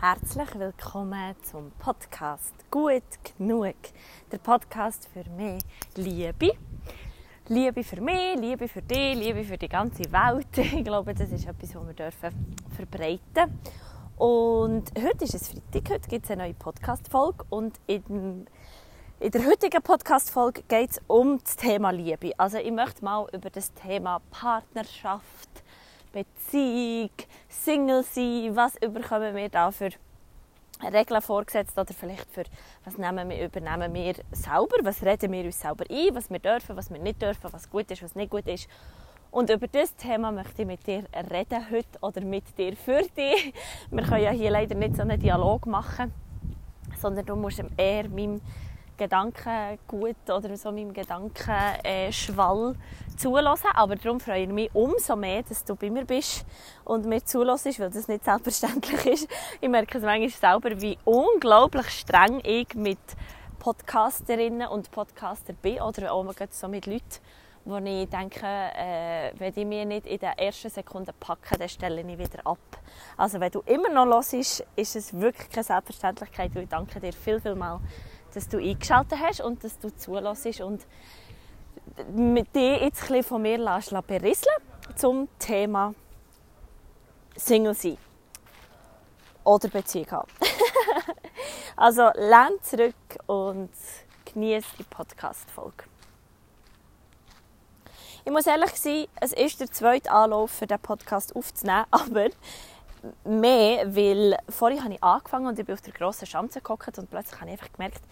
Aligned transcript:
Herzlich 0.00 0.56
willkommen 0.56 1.34
zum 1.42 1.72
Podcast 1.72 2.54
Gut 2.70 3.02
genug. 3.36 3.74
Der 4.30 4.38
Podcast 4.38 5.08
für 5.12 5.28
mehr 5.30 5.58
Liebe. 5.96 6.52
Liebe 7.48 7.82
für 7.82 8.00
mich, 8.00 8.38
Liebe 8.38 8.68
für 8.68 8.80
dich, 8.80 9.16
Liebe 9.16 9.42
für 9.42 9.58
die 9.58 9.68
ganze 9.68 10.04
Welt. 10.12 10.46
Ich 10.56 10.84
glaube, 10.84 11.14
das 11.14 11.32
ist 11.32 11.48
etwas, 11.48 11.74
was 11.74 11.84
wir 11.84 11.94
dürfen 11.94 12.56
verbreiten 12.76 13.58
Und 14.18 14.92
heute 14.96 15.24
ist 15.24 15.34
es 15.34 15.48
Freitag, 15.48 15.90
heute 15.92 16.08
gibt 16.08 16.26
es 16.26 16.30
eine 16.30 16.44
neue 16.44 16.54
Podcast-Folge 16.54 17.44
und 17.48 17.80
in, 17.88 18.46
der 19.20 19.46
heutigen 19.46 19.82
Podcast-Folge 19.82 20.62
geht 20.68 20.90
es 20.92 21.00
um 21.08 21.40
das 21.42 21.56
Thema 21.56 21.90
Liebe. 21.90 22.38
Also 22.38 22.58
ich 22.58 22.70
möchte 22.70 23.04
mal 23.04 23.26
über 23.32 23.50
das 23.50 23.74
Thema 23.74 24.20
Partnerschaft, 24.30 25.64
Beziehung, 26.12 27.10
Single 27.48 28.02
sein, 28.02 28.56
was 28.56 28.76
überkommen 28.82 29.34
wir 29.34 29.48
da 29.48 29.70
für 29.70 29.90
Regeln 30.82 31.22
vorgesetzt 31.22 31.76
oder 31.76 31.92
vielleicht 31.92 32.30
für 32.30 32.44
was 32.84 32.96
nehmen 32.98 33.28
wir, 33.28 33.44
übernehmen 33.44 33.92
wir 33.92 34.14
selber, 34.30 34.76
was 34.82 35.02
reden 35.02 35.32
wir 35.32 35.44
uns 35.44 35.60
selber 35.60 35.84
ein, 35.90 36.14
was 36.14 36.30
wir 36.30 36.38
dürfen, 36.38 36.76
was 36.76 36.90
wir 36.90 36.98
nicht 36.98 37.20
dürfen, 37.20 37.52
was 37.52 37.68
gut 37.68 37.90
ist, 37.90 38.02
was 38.02 38.14
nicht 38.14 38.30
gut 38.30 38.46
ist. 38.46 38.68
Und 39.30 39.50
über 39.50 39.66
dieses 39.66 39.94
Thema 39.96 40.32
möchte 40.32 40.62
ich 40.62 40.68
mit 40.68 40.86
dir 40.86 41.04
reden 41.30 41.70
heute 41.70 41.98
oder 42.00 42.20
mit 42.22 42.56
dir 42.56 42.76
für 42.76 43.02
dich. 43.02 43.52
Wir 43.90 44.02
können 44.04 44.22
ja 44.22 44.30
hier 44.30 44.50
leider 44.50 44.74
nicht 44.74 44.96
so 44.96 45.02
einen 45.02 45.20
Dialog 45.20 45.66
machen, 45.66 46.14
sondern 46.96 47.26
du 47.26 47.36
musst 47.36 47.62
eher 47.76 48.08
meinem 48.08 48.40
Gedankengut 48.98 50.16
oder 50.28 50.56
so 50.56 50.70
meinem 50.70 50.92
Gedankenschwall 50.92 52.74
zulassen. 53.16 53.70
Aber 53.74 53.96
darum 53.96 54.20
freue 54.20 54.42
ich 54.42 54.48
mich 54.48 54.70
umso 54.74 55.16
mehr, 55.16 55.42
dass 55.42 55.64
du 55.64 55.74
bei 55.74 55.88
mir 55.88 56.04
bist 56.04 56.44
und 56.84 57.06
mir 57.06 57.24
zulässt, 57.24 57.80
weil 57.80 57.88
das 57.90 58.08
nicht 58.08 58.24
selbstverständlich 58.24 59.06
ist. 59.06 59.28
Ich 59.60 59.68
merke 59.68 59.96
es 59.96 60.04
manchmal 60.04 60.28
selber, 60.28 60.80
wie 60.82 60.98
unglaublich 61.04 61.88
streng 61.88 62.40
ich 62.44 62.74
mit 62.74 62.98
Podcasterinnen 63.58 64.68
und 64.68 64.90
Podcaster 64.90 65.52
bin 65.52 65.80
oder 65.80 66.12
auch 66.12 66.32
so 66.50 66.68
mit 66.68 66.86
Leuten, 66.86 67.20
wo 67.64 67.76
ich 67.78 68.08
denke, 68.08 68.46
äh, 68.46 69.32
wenn 69.38 69.52
ich 69.54 69.66
mich 69.66 69.84
nicht 69.84 70.06
in 70.06 70.18
der 70.18 70.38
ersten 70.38 70.70
Sekunde 70.70 71.12
packe, 71.18 71.58
dann 71.58 71.68
stelle 71.68 72.00
ich 72.00 72.18
wieder 72.18 72.46
ab. 72.46 72.58
Also 73.16 73.40
wenn 73.40 73.50
du 73.50 73.60
immer 73.66 73.90
noch 73.90 74.06
hörst, 74.06 74.64
ist 74.76 74.96
es 74.96 75.12
wirklich 75.12 75.50
keine 75.50 75.64
Selbstverständlichkeit. 75.64 76.54
Und 76.54 76.62
ich 76.62 76.68
danke 76.68 77.00
dir 77.00 77.12
viel, 77.12 77.40
viel 77.40 77.54
mal, 77.54 77.80
dass 78.34 78.48
du 78.48 78.58
eingeschaltet 78.58 79.18
hast 79.20 79.40
und 79.40 79.62
dass 79.64 79.78
du 79.78 79.94
zulässt 79.94 80.60
und 80.60 80.86
dir 82.54 82.82
jetzt 82.82 83.10
ein 83.10 83.22
von 83.22 83.42
mir 83.42 83.58
lässt 83.58 83.94
berieseln 84.06 84.56
zum 84.96 85.28
Thema 85.38 85.94
Single 87.36 87.74
sein 87.74 87.98
oder 89.44 89.68
Beziehung 89.68 90.10
haben. 90.10 90.30
also 91.76 92.10
lehn 92.14 92.62
zurück 92.62 92.94
und 93.26 93.70
genieße 94.32 94.68
die 94.78 94.82
Podcast-Folge. 94.84 95.84
Ich 98.24 98.32
muss 98.32 98.46
ehrlich 98.46 98.72
sein, 98.72 99.06
es 99.20 99.32
ist 99.32 99.60
der 99.60 99.70
zweite 99.70 100.10
Anlauf 100.10 100.50
für 100.50 100.66
den 100.66 100.78
Podcast 100.78 101.34
aufzunehmen, 101.34 101.86
aber 101.90 102.28
mehr, 103.24 103.94
weil 103.94 104.36
vorhin 104.48 104.82
habe 104.82 104.94
ich 104.94 105.02
angefangen 105.02 105.46
und 105.46 105.58
ich 105.58 105.64
bin 105.64 105.74
auf 105.74 105.80
der 105.80 105.92
grossen 105.92 106.26
Schanze 106.26 106.60
gekommen 106.60 106.80
und 106.96 107.10
plötzlich 107.10 107.40
habe 107.40 107.50
ich 107.50 107.60
einfach 107.60 107.72
gemerkt, 107.72 108.02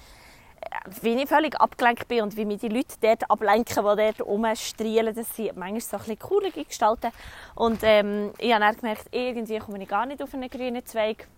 wie 1.00 1.14
ich 1.14 1.28
völlig 1.28 1.58
abgelenkt 1.60 2.08
bin 2.08 2.22
und 2.22 2.36
wie 2.36 2.44
mich 2.44 2.60
die 2.60 2.68
Leute 2.68 2.94
dort 3.00 3.30
ablenken, 3.30 3.84
die 3.84 3.96
dort 3.96 4.20
rumstrielen, 4.20 5.14
das 5.14 5.34
sind 5.34 5.56
manchmal 5.56 5.80
so 5.80 5.96
ein 5.96 6.00
bisschen 6.00 6.18
coole 6.18 6.50
Gestalten. 6.50 7.10
Und 7.54 7.80
ähm, 7.82 8.32
ich 8.38 8.52
habe 8.52 8.64
dann 8.64 8.76
gemerkt, 8.76 9.06
irgendwie 9.10 9.58
komme 9.58 9.82
ich 9.82 9.88
gar 9.88 10.06
nicht 10.06 10.22
auf 10.22 10.32
einen 10.34 10.48
grünen 10.48 10.84
Zweig 10.84 11.28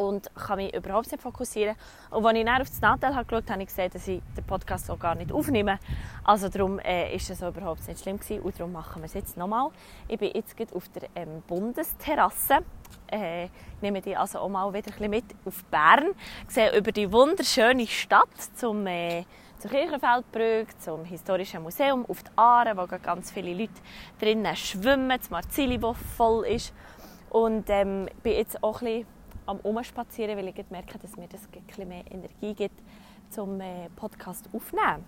und 0.00 0.34
kann 0.34 0.56
mich 0.56 0.74
überhaupt 0.74 1.12
nicht 1.12 1.20
fokussieren. 1.20 1.76
Und 2.10 2.24
als 2.24 2.38
ich 2.38 2.44
dann 2.44 2.62
auf 2.62 2.70
das 2.70 2.80
Nachteil 2.80 3.14
habe 3.14 3.26
geschaut 3.26 3.42
habe, 3.44 3.52
habe 3.52 3.62
ich 3.62 3.68
gesehen, 3.68 3.90
dass 3.92 4.08
ich 4.08 4.22
den 4.34 4.44
Podcast 4.44 4.86
so 4.86 4.96
gar 4.96 5.14
nicht 5.14 5.30
aufnehme. 5.30 5.78
Also 6.24 6.48
darum 6.48 6.78
äh, 6.78 7.14
ist 7.14 7.28
es 7.28 7.42
überhaupt 7.42 7.86
nicht 7.86 8.00
schlimm 8.00 8.18
gewesen 8.18 8.40
und 8.40 8.58
darum 8.58 8.72
machen 8.72 9.02
wir 9.02 9.06
es 9.06 9.14
jetzt 9.14 9.36
nochmal. 9.36 9.68
Ich 10.08 10.18
bin 10.18 10.30
jetzt 10.34 10.74
auf 10.74 10.88
der 10.88 11.02
ähm, 11.14 11.42
Bundesterrasse. 11.46 12.60
Äh, 13.08 13.48
nehme 13.82 14.00
die 14.00 14.16
also 14.16 14.38
auch 14.38 14.48
mal 14.48 14.72
wieder 14.72 14.90
ein 14.98 15.10
mit 15.10 15.24
auf 15.44 15.64
Bern. 15.64 16.12
Ich 16.48 16.54
sehe 16.54 16.74
über 16.76 16.92
die 16.92 17.12
wunderschöne 17.12 17.86
Stadt 17.86 18.28
zum 18.56 18.86
äh, 18.86 19.24
zur 19.58 19.70
Kirchenfeldbrücke, 19.70 20.78
zum 20.78 21.04
Historischen 21.04 21.62
Museum, 21.62 22.06
auf 22.08 22.22
die 22.22 22.30
Aare, 22.34 22.74
wo 22.74 22.86
ganz 22.86 23.30
viele 23.30 23.52
Leute 23.52 23.74
drinnen 24.18 24.56
schwimmen, 24.56 25.18
das 25.18 25.28
Marzili, 25.28 25.78
das 25.78 25.98
voll 26.16 26.46
ist. 26.46 26.72
Und 27.28 27.68
ähm, 27.68 28.08
bin 28.22 28.32
jetzt 28.32 28.62
auch 28.62 28.80
ein 28.80 28.86
bisschen 28.86 29.19
am 29.50 29.58
Umspazieren, 29.60 30.36
weil 30.36 30.48
ich 30.48 30.70
merke, 30.70 30.98
dass 30.98 31.16
mir 31.16 31.28
das 31.28 31.42
ein 31.76 31.88
mehr 31.88 32.04
Energie 32.10 32.54
gibt, 32.54 32.80
zum 33.30 33.60
äh, 33.60 33.88
Podcast 33.96 34.48
aufzunehmen. 34.52 35.04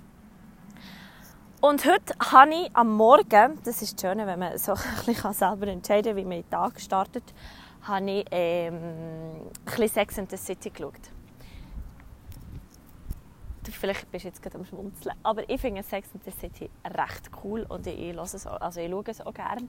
Und 1.61 1.85
heute 1.87 2.15
habe 2.19 2.53
ich 2.53 2.71
am 2.75 2.97
Morgen, 2.97 3.61
das 3.65 3.83
ist 3.83 4.01
schön, 4.01 4.19
wenn 4.19 4.39
man 4.39 4.59
so 4.59 4.73
ein 4.73 5.07
bisschen 5.07 5.33
selber 5.33 5.69
entscheiden 5.69 6.15
kann, 6.15 6.17
wie 6.17 6.25
man 6.25 6.43
den 6.43 6.51
Tag 6.51 6.81
startet, 6.81 7.23
habe 7.83 8.11
ich 8.11 8.25
ähm, 8.33 8.75
ein 8.75 9.51
bisschen 9.65 9.89
Sex 9.89 10.19
and 10.19 10.31
the 10.31 10.37
City 10.37 10.71
geschaut. 10.71 10.95
Vielleicht 13.71 14.11
bist 14.11 14.25
du 14.25 14.29
jetzt 14.29 14.43
gerade 14.43 14.59
am 14.59 14.65
Schmunzeln, 14.65 15.15
aber 15.23 15.49
ich 15.49 15.61
finde 15.61 15.85
Sex 15.85 16.09
and 16.15 16.25
the 16.25 16.33
City 16.33 16.69
recht 16.85 17.31
cool 17.45 17.65
und 17.69 17.87
ich, 17.87 17.99
ich, 17.99 18.17
es 18.17 18.47
also 18.47 18.81
ich 18.81 18.91
schaue 18.91 19.05
es 19.07 19.21
auch 19.21 19.33
gerne. 19.33 19.69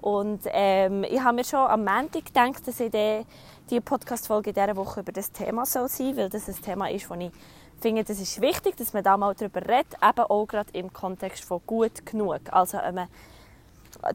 Und 0.00 0.42
ähm, 0.46 1.04
ich 1.04 1.20
habe 1.20 1.36
mir 1.36 1.44
schon 1.44 1.60
am 1.60 1.84
Montag 1.84 2.26
gedacht, 2.26 2.66
dass 2.66 2.78
ich 2.80 2.90
die, 2.90 3.80
Podcast-Folge 3.80 4.52
dieser 4.52 4.76
Woche 4.76 5.00
über 5.00 5.12
das 5.12 5.32
Thema 5.32 5.66
sein 5.66 5.88
soll, 5.88 6.16
weil 6.16 6.28
das 6.28 6.48
ein 6.48 6.60
Thema 6.62 6.88
ist, 6.90 7.10
das 7.10 7.18
ich 7.18 7.32
finde, 7.80 8.04
das 8.04 8.18
ist 8.18 8.40
wichtig, 8.40 8.76
dass 8.76 8.92
man 8.92 9.04
da 9.04 9.16
mal 9.16 9.34
darüber 9.34 9.60
redet, 9.60 9.94
eben 10.02 10.20
auch 10.20 10.46
gerade 10.46 10.70
im 10.72 10.92
Kontext 10.92 11.44
von 11.44 11.60
gut 11.64 12.04
genug. 12.04 12.40
Also, 12.50 12.78
man, 12.92 13.08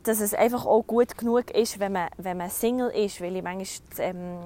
dass 0.03 0.19
es 0.19 0.33
einfach 0.33 0.65
auch 0.65 0.83
gut 0.83 1.17
genug 1.17 1.51
ist, 1.51 1.79
wenn 1.79 1.93
man, 1.93 2.09
wenn 2.17 2.37
man 2.37 2.49
Single 2.49 2.89
ist, 2.89 3.21
weil 3.21 3.35
ich 3.35 3.43
manchmal 3.43 3.99
ähm, 3.99 4.39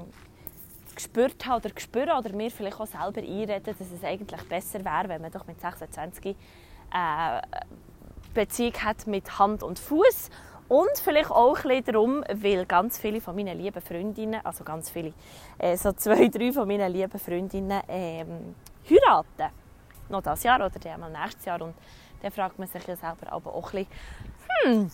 gespürt 0.95 1.45
habe 1.45 1.65
oder 1.65 1.73
gespürt 1.73 2.09
oder 2.09 2.31
mir 2.33 2.51
vielleicht 2.51 2.79
auch 2.79 2.87
selber 2.87 3.21
einreden, 3.21 3.63
dass 3.63 3.75
es 3.79 4.03
eigentlich 4.03 4.41
besser 4.43 4.83
wäre, 4.85 5.09
wenn 5.09 5.21
man 5.21 5.31
doch 5.31 5.47
mit 5.47 5.59
26 5.61 6.35
äh, 6.93 7.41
Beziehung 8.33 8.73
hat 8.83 9.07
mit 9.07 9.39
Hand 9.39 9.63
und 9.63 9.79
Fuß 9.79 10.29
und 10.69 10.97
vielleicht 11.01 11.31
auch 11.31 11.63
ein 11.63 11.83
darum, 11.83 12.23
weil 12.29 12.66
ganz 12.66 12.97
viele 12.97 13.22
von 13.22 13.35
meinen 13.35 13.57
lieben 13.57 13.81
Freundinnen, 13.81 14.41
also 14.44 14.63
ganz 14.63 14.89
viele, 14.89 15.13
äh, 15.57 15.78
so 15.78 15.94
zwei, 15.94 16.28
drei 16.33 16.51
von 16.51 16.67
meinen 16.67 16.91
lieben 16.91 17.19
Freundinnen 17.19 17.81
ähm, 17.88 18.55
heiraten. 18.89 19.53
Noch 20.09 20.22
dieses 20.22 20.44
Jahr 20.44 20.59
oder 20.59 20.79
dann 20.79 21.11
nächstes 21.11 21.45
Jahr. 21.45 21.61
Und 21.61 21.75
dann 22.22 22.31
fragt 22.31 22.59
man 22.59 22.67
sich 22.67 22.85
ja 22.85 22.95
selber 22.95 23.31
aber 23.31 23.53
auch 23.53 23.73
ein 23.73 23.85
bisschen, 23.85 24.89
hm, 24.89 24.91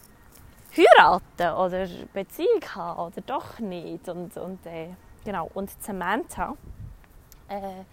heiraten 0.75 1.55
oder 1.57 1.87
Beziehung 2.13 2.61
haben 2.75 2.99
oder 2.99 3.21
doch 3.21 3.59
nicht. 3.59 4.07
Und, 4.09 4.37
und, 4.37 4.65
äh, 4.65 4.89
genau. 5.23 5.49
und 5.53 5.69
Samantha, 5.81 6.55
äh, 7.47 7.83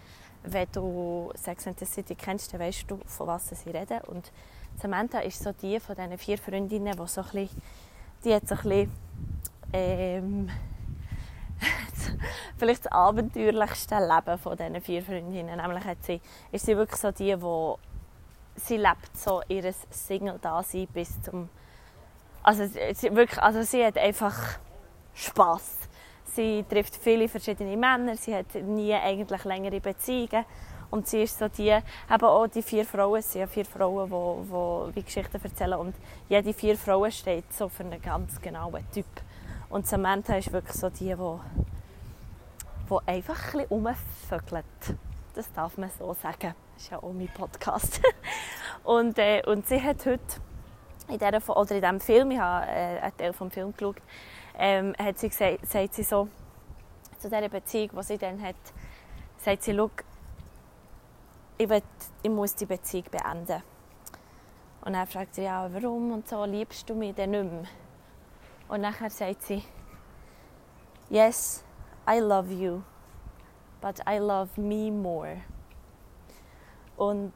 wenn 0.42 0.68
du 0.72 1.30
Sex 1.34 1.66
and 1.66 1.78
the 1.78 1.84
City 1.84 2.14
kennst, 2.14 2.52
dann 2.52 2.60
weißt 2.60 2.90
du, 2.90 2.98
von 3.06 3.26
was 3.26 3.48
sie 3.48 3.70
reden. 3.70 4.00
Und 4.06 4.32
Samantha 4.76 5.20
ist 5.20 5.42
so 5.42 5.52
die 5.52 5.78
von 5.80 5.94
diesen 5.94 6.18
vier 6.18 6.38
Freundinnen, 6.38 6.96
die 6.96 7.06
so 7.06 7.22
ein 7.22 7.48
die 8.24 8.30
so 8.30 8.34
ein 8.34 8.40
bisschen, 8.44 8.92
ähm, 9.72 10.50
vielleicht 12.58 12.86
das 12.86 12.92
abenteuerlichste 12.92 13.96
Leben 13.96 14.38
von 14.38 14.56
diesen 14.56 14.80
vier 14.80 15.02
Freundinnen. 15.02 15.56
Nämlich 15.56 15.84
hat 15.84 16.02
sie, 16.02 16.20
ist 16.52 16.66
sie 16.66 16.76
wirklich 16.76 17.00
so 17.00 17.10
die, 17.10 17.36
die 17.36 17.74
sie 18.56 18.76
lebt 18.76 19.16
so 19.16 19.42
ihr 19.48 19.72
Single-Dasein 19.90 20.86
bis 20.92 21.20
zum... 21.22 21.48
Also 22.42 22.66
sie, 22.66 23.14
wirklich, 23.14 23.40
also 23.42 23.62
sie 23.62 23.84
hat 23.84 23.98
einfach 23.98 24.58
Spass. 25.14 25.76
Sie 26.24 26.64
trifft 26.68 26.96
viele 26.96 27.28
verschiedene 27.28 27.76
Männer, 27.76 28.16
sie 28.16 28.34
hat 28.34 28.54
nie 28.54 28.94
eigentlich 28.94 29.44
längere 29.44 29.80
Beziehungen. 29.80 30.44
Und 30.90 31.06
sie 31.06 31.22
ist 31.22 31.38
so 31.38 31.48
die, 31.48 31.68
eben 31.68 32.24
auch 32.24 32.46
die 32.48 32.62
vier 32.62 32.84
Frauen, 32.84 33.22
sind 33.22 33.40
ja 33.40 33.46
vier 33.46 33.64
Frauen, 33.64 34.10
die, 34.10 34.92
die, 34.92 35.04
Geschichten 35.04 35.40
erzählen 35.42 35.78
und 35.78 35.94
jede 36.28 36.52
vier 36.52 36.76
Frauen 36.76 37.12
steht 37.12 37.52
so 37.52 37.68
für 37.68 37.84
einen 37.84 38.02
ganz 38.02 38.40
genauen 38.40 38.84
Typ. 38.92 39.06
Und 39.68 39.86
Samantha 39.86 40.36
ist 40.36 40.52
wirklich 40.52 40.76
so 40.76 40.90
die, 40.90 41.14
die, 41.14 41.38
die 42.90 43.08
einfach 43.08 43.54
ein 43.54 43.68
bisschen. 43.68 44.64
Das 45.34 45.52
darf 45.52 45.78
man 45.78 45.90
so 45.96 46.12
sagen. 46.12 46.54
Das 46.74 46.82
ist 46.82 46.90
ja 46.90 46.98
auch 46.98 47.12
mein 47.12 47.28
Podcast. 47.28 48.00
und, 48.82 49.16
äh, 49.18 49.42
und 49.46 49.68
sie 49.68 49.80
hat 49.80 50.04
heute 50.06 50.40
in, 51.08 51.18
dieser, 51.18 51.56
oder 51.56 51.70
in 51.74 51.80
diesem 51.80 52.00
Film, 52.00 52.30
ich 52.32 52.38
habe 52.38 52.66
äh, 52.66 52.98
einen 52.98 53.16
Teil 53.16 53.32
vom 53.32 53.50
Film 53.50 53.72
geschaut, 53.72 53.96
ähm, 54.58 54.94
hat 54.98 55.18
sie 55.18 55.28
gesagt, 55.28 55.66
sagt 55.66 55.94
sie 55.94 56.02
so, 56.02 56.28
zu 57.18 57.28
dieser 57.28 57.48
Beziehung, 57.48 57.90
die 57.96 58.02
sie 58.02 58.18
dann 58.18 58.42
hat, 58.42 58.56
sagt 59.38 59.62
sie, 59.62 59.72
ich, 61.60 61.68
will, 61.68 61.82
ich 62.22 62.30
muss 62.30 62.54
die 62.54 62.64
Beziehung 62.64 63.04
beenden. 63.10 63.62
Und 64.82 64.94
dann 64.94 65.06
fragt 65.06 65.34
sie, 65.34 65.42
ja, 65.42 65.68
warum 65.70 66.10
und 66.12 66.26
so, 66.26 66.44
liebst 66.44 66.88
du 66.88 66.94
mich 66.94 67.14
denn 67.14 67.32
nicht 67.32 67.44
mehr? 67.44 67.64
Und 68.68 68.80
nachher 68.80 69.10
sagt 69.10 69.42
sie, 69.42 69.62
yes, 71.10 71.62
I 72.08 72.18
love 72.18 72.50
you, 72.50 72.82
but 73.82 74.00
I 74.08 74.16
love 74.16 74.58
me 74.58 74.90
more. 74.90 75.42
Und 76.96 77.32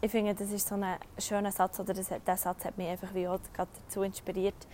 ich 0.00 0.10
finde, 0.10 0.34
das 0.34 0.50
ist 0.50 0.66
so 0.66 0.74
ein 0.74 0.96
schöner 1.16 1.52
Satz, 1.52 1.78
oder 1.78 1.94
das, 1.94 2.08
der 2.08 2.36
Satz 2.36 2.64
hat 2.64 2.76
mich 2.76 2.88
einfach 2.88 3.14
wie 3.14 3.28
auch 3.28 3.38
dazu 3.56 4.02
inspiriert, 4.02 4.66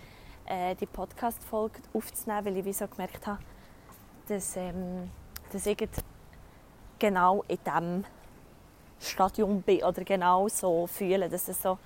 äh, 0.45 0.73
die 0.73 0.87
Podcast-Folge 0.87 1.81
aufzunehmen, 1.93 2.45
weil 2.45 2.57
ich 2.57 2.65
wie 2.65 2.73
so 2.73 2.87
gemerkt 2.87 3.27
habe, 3.27 3.43
dass, 4.27 4.57
ähm, 4.57 5.11
dass 5.51 5.67
ich 5.67 5.87
genau 6.97 7.43
in 7.47 7.59
diesem 7.63 8.05
Stadium 9.01 9.61
bin 9.61 9.83
oder 9.83 10.03
genau 10.03 10.47
so 10.47 10.87
fühle, 10.87 11.29
dass 11.29 11.47
es 11.47 11.61
so 11.61 11.77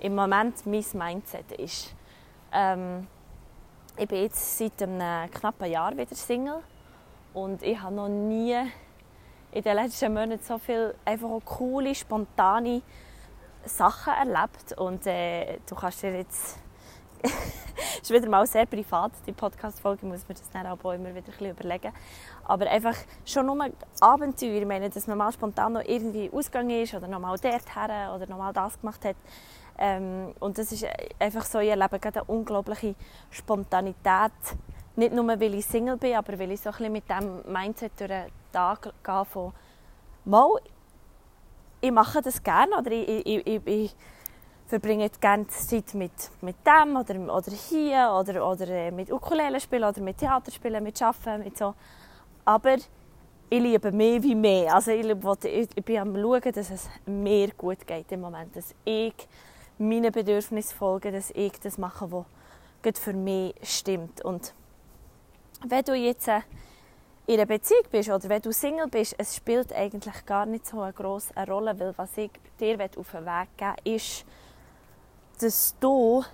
im 0.00 0.14
Moment 0.14 0.66
mein 0.66 0.84
Mindset 0.92 1.52
ist. 1.52 1.94
Ähm, 2.52 3.06
ich 3.96 4.06
bin 4.06 4.22
jetzt 4.22 4.58
seit 4.58 4.82
einem 4.82 5.30
knappen 5.30 5.70
Jahr 5.70 5.96
wieder 5.96 6.14
Single 6.14 6.62
und 7.34 7.62
ich 7.62 7.80
habe 7.80 7.94
noch 7.94 8.08
nie 8.08 8.56
in 9.50 9.62
den 9.62 9.76
letzten 9.76 10.12
Monaten 10.12 10.42
so 10.42 10.58
viele 10.58 10.94
einfach 11.04 11.28
coole, 11.44 11.94
spontane 11.94 12.82
Sachen 13.64 14.12
erlebt 14.12 14.72
und 14.76 15.06
äh, 15.06 15.58
du 15.68 15.74
kannst 15.74 16.02
dir 16.02 16.16
jetzt 16.16 16.58
das 17.22 17.32
ist 18.02 18.10
wieder 18.10 18.28
mal 18.28 18.46
sehr 18.46 18.66
privat, 18.66 19.12
die 19.26 19.32
Podcast-Folge, 19.32 20.06
muss 20.06 20.26
man 20.28 20.36
das 20.36 20.50
dann 20.50 20.66
auch 20.66 20.92
immer 20.92 21.14
wieder 21.14 21.32
ein 21.40 21.50
überlegen. 21.50 21.92
Aber 22.48 22.66
einfach 22.68 22.96
schon 23.26 23.46
nur 23.46 23.68
Abenteuer, 24.00 24.54
ich 24.62 24.66
meine, 24.66 24.88
dass 24.88 25.06
man 25.06 25.18
mal 25.18 25.30
spontan 25.30 25.74
noch 25.74 25.84
irgendwie 25.84 26.30
ausgegangen 26.32 26.82
ist 26.82 26.94
oder 26.94 27.06
noch 27.06 27.20
mal 27.20 27.36
dort 27.38 27.76
her 27.76 28.12
oder 28.16 28.26
noch 28.26 28.38
mal 28.38 28.52
das 28.54 28.80
gemacht 28.80 29.04
hat. 29.04 29.16
Ähm, 29.78 30.34
und 30.40 30.56
das 30.56 30.72
ist 30.72 30.86
einfach 31.18 31.44
so, 31.44 31.58
ich 31.58 31.68
erlebe 31.68 31.98
gerade 32.00 32.20
eine 32.20 32.28
unglaubliche 32.28 32.94
Spontanität. 33.30 34.32
Nicht 34.96 35.12
nur, 35.12 35.28
weil 35.28 35.54
ich 35.54 35.66
Single 35.66 35.98
bin, 35.98 36.16
aber 36.16 36.38
weil 36.38 36.50
ich 36.50 36.60
so 36.60 36.70
ein 36.70 36.76
bisschen 36.76 36.92
mit 36.92 37.08
dem 37.08 37.52
Mindset 37.52 37.92
durch 38.00 38.08
den 38.08 38.32
Tag 38.50 38.92
gehe 39.04 39.24
von 39.26 39.52
«Mal, 40.24 40.48
ich 41.82 41.92
mache 41.92 42.22
das 42.22 42.42
gerne» 42.42 42.78
oder 42.78 42.90
ich, 42.90 43.26
ich, 43.26 43.46
ich, 43.46 43.66
ich 43.66 43.96
verbringe 44.66 45.08
gerne 45.20 45.46
Zeit 45.48 45.94
mit, 45.94 46.12
mit 46.40 46.56
dem 46.66 46.96
oder, 46.96 47.34
oder 47.34 47.52
hier 47.52 48.10
oder, 48.18 48.48
oder 48.48 48.68
äh, 48.68 48.90
mit 48.90 49.12
Ukulele 49.12 49.60
spielen 49.60 49.84
oder 49.84 50.00
mit 50.00 50.18
Theater 50.18 50.50
spielen, 50.50 50.82
mit 50.82 51.00
Arbeiten, 51.02 51.44
mit 51.44 51.58
so. 51.58 51.74
Aber 52.48 52.76
ich 53.50 53.60
liebe 53.60 53.92
mehr 53.92 54.22
wie 54.22 54.34
mehr. 54.34 54.74
Also 54.74 54.90
ich, 54.90 55.04
ich, 55.44 55.68
ich 55.74 55.84
bin 55.84 55.98
am 55.98 56.14
schauen, 56.14 56.50
dass 56.50 56.70
es 56.70 56.88
mir 57.04 57.52
gut 57.52 57.86
geht 57.86 58.10
im 58.10 58.22
Moment. 58.22 58.56
Dass 58.56 58.74
ich 58.86 59.12
meinen 59.76 60.10
Bedürfnissen 60.10 60.74
folge, 60.74 61.12
dass 61.12 61.30
ich 61.32 61.52
das 61.60 61.76
mache, 61.76 62.10
was 62.10 62.98
für 62.98 63.12
mich 63.12 63.54
stimmt. 63.62 64.24
Und 64.24 64.54
wenn 65.66 65.84
du 65.84 65.92
jetzt 65.92 66.26
äh, 66.28 66.40
in 67.26 67.34
einer 67.34 67.44
Beziehung 67.44 67.84
bist 67.90 68.08
oder 68.08 68.26
wenn 68.30 68.40
du 68.40 68.50
Single 68.50 68.88
bist, 68.88 69.14
es 69.18 69.36
spielt 69.36 69.70
eigentlich 69.74 70.24
gar 70.24 70.46
nicht 70.46 70.66
so 70.66 70.80
eine 70.80 70.94
grosse 70.94 71.34
Rolle, 71.46 71.78
weil 71.78 71.92
was 71.98 72.16
ich 72.16 72.30
dir 72.58 72.78
auf 72.82 73.10
den 73.10 73.26
Weg 73.26 73.48
geben 73.58 73.76
will, 73.84 73.94
ist, 73.94 74.24
dass 75.38 75.76
du 75.78 76.24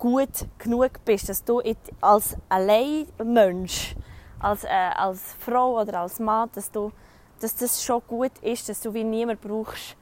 gut 0.00 0.46
genug 0.58 1.04
bist, 1.04 1.28
dass 1.28 1.44
du 1.44 1.62
als 2.00 2.36
Alleinmensch, 2.48 3.94
als, 4.40 4.64
äh, 4.64 4.68
als 4.68 5.34
Frau 5.38 5.80
oder 5.80 6.00
als 6.00 6.18
Mann, 6.18 6.48
dass, 6.54 6.72
du, 6.72 6.90
dass 7.38 7.54
das 7.54 7.84
schon 7.84 8.02
gut 8.08 8.32
ist, 8.40 8.68
dass 8.68 8.80
du 8.80 8.92
wie 8.92 9.04
niemand 9.04 9.40
brauchst, 9.40 9.96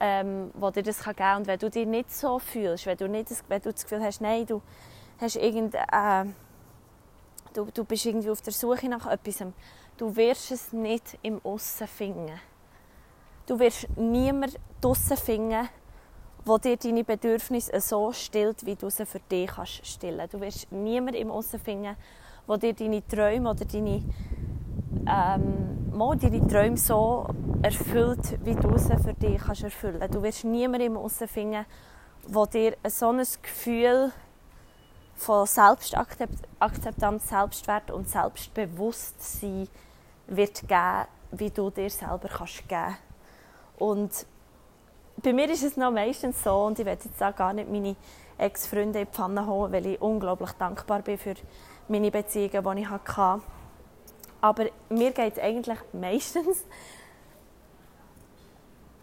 ähm, 0.00 0.50
der 0.60 0.70
dir 0.72 0.82
das 0.82 1.04
geben 1.04 1.16
kann. 1.16 1.36
Und 1.42 1.46
wenn 1.46 1.58
du 1.58 1.70
dich 1.70 1.86
nicht 1.86 2.10
so 2.10 2.38
fühlst, 2.38 2.86
wenn 2.86 2.96
du, 2.96 3.08
nicht 3.08 3.30
das, 3.30 3.44
Gefühl 3.46 4.02
hast, 4.02 4.20
nein, 4.20 4.46
du, 4.46 4.62
hast 5.20 5.36
irgend, 5.36 5.74
äh, 5.74 6.24
du, 7.52 7.66
du 7.72 7.84
bist 7.84 8.06
irgendwie 8.06 8.30
auf 8.30 8.40
der 8.40 8.52
Suche 8.52 8.88
nach 8.88 9.06
etwas, 9.06 9.44
du 9.98 10.16
wirst 10.16 10.52
es 10.52 10.72
nicht 10.72 11.18
im 11.22 11.40
Aussen 11.44 11.86
finden. 11.86 12.40
Du 13.46 13.58
wirst 13.58 13.86
niemanden 13.98 14.56
draussen 14.80 15.18
finden, 15.18 15.68
wo 16.44 16.58
dir 16.58 16.76
deine 16.76 17.04
Bedürfnisse 17.04 17.80
so 17.80 18.12
stillt, 18.12 18.66
wie 18.66 18.76
du 18.76 18.90
sie 18.90 19.06
für 19.06 19.20
dich 19.20 19.50
kannst 19.50 19.86
stillen. 19.86 20.28
Du 20.30 20.40
wirst 20.40 20.70
niemanden 20.70 21.20
im 21.20 21.30
Aussen 21.30 21.58
finden, 21.58 21.96
der 22.46 22.58
dir 22.58 22.74
deine 22.74 23.06
Träume 23.06 23.50
oder 23.50 23.64
deine, 23.64 24.02
ähm, 25.06 25.90
mal 25.96 26.16
deine 26.16 26.46
Träume 26.46 26.76
so 26.76 27.26
erfüllt, 27.62 28.38
wie 28.44 28.54
du 28.54 28.76
sie 28.76 28.96
für 28.96 29.14
dich 29.14 29.40
kannst 29.40 29.64
erfüllen. 29.64 30.10
Du 30.10 30.22
wirst 30.22 30.44
niemanden 30.44 30.88
im 30.88 30.96
Aussen 30.98 31.28
finden, 31.28 31.64
der 32.26 32.46
dir 32.46 32.76
so 32.88 33.08
ein 33.08 33.26
Gefühl 33.42 34.12
von 35.14 35.46
Selbstakzeptanz, 35.46 37.28
Selbstwert 37.28 37.90
und 37.90 38.08
Selbstbewusstsein 38.08 39.68
wird 40.26 40.68
geben, 40.68 41.06
wie 41.32 41.50
du 41.50 41.70
dir 41.70 41.88
selber 41.88 42.28
kannst 42.28 42.68
geben. 42.68 42.96
Und 43.78 44.26
bei 45.22 45.32
mir 45.32 45.48
ist 45.50 45.62
es 45.62 45.76
noch 45.76 45.90
meistens 45.90 46.42
so, 46.42 46.64
und 46.64 46.78
ich 46.78 46.84
werde 46.84 47.04
jetzt 47.04 47.22
auch 47.22 47.34
gar 47.34 47.52
nicht 47.52 47.70
meine 47.70 47.96
Ex-Freunde 48.38 49.00
in 49.00 49.06
die 49.06 49.12
Pfanne 49.12 49.46
holen, 49.46 49.72
weil 49.72 49.86
ich 49.86 50.00
unglaublich 50.00 50.52
dankbar 50.52 51.02
bin 51.02 51.18
für 51.18 51.34
meine 51.88 52.10
Beziehungen, 52.10 52.76
die 52.76 52.80
ich 52.82 52.88
hatte. 52.88 53.42
Aber 54.40 54.66
mir 54.90 55.12
geht 55.12 55.34
es 55.34 55.42
eigentlich 55.42 55.78
meistens, 55.92 56.64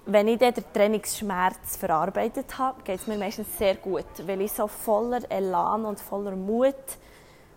wenn 0.06 0.28
ich 0.28 0.40
den 0.40 0.54
Trainingsschmerz 0.74 1.78
verarbeitet 1.78 2.58
habe, 2.58 2.82
geht 2.84 3.00
es 3.00 3.08
mir 3.08 3.18
meistens 3.18 3.58
sehr 3.58 3.76
gut, 3.76 4.06
weil 4.26 4.42
ich 4.42 4.52
so 4.52 4.68
voller 4.68 5.22
Elan 5.30 5.86
und 5.86 6.00
voller 6.00 6.36
Mut 6.36 6.76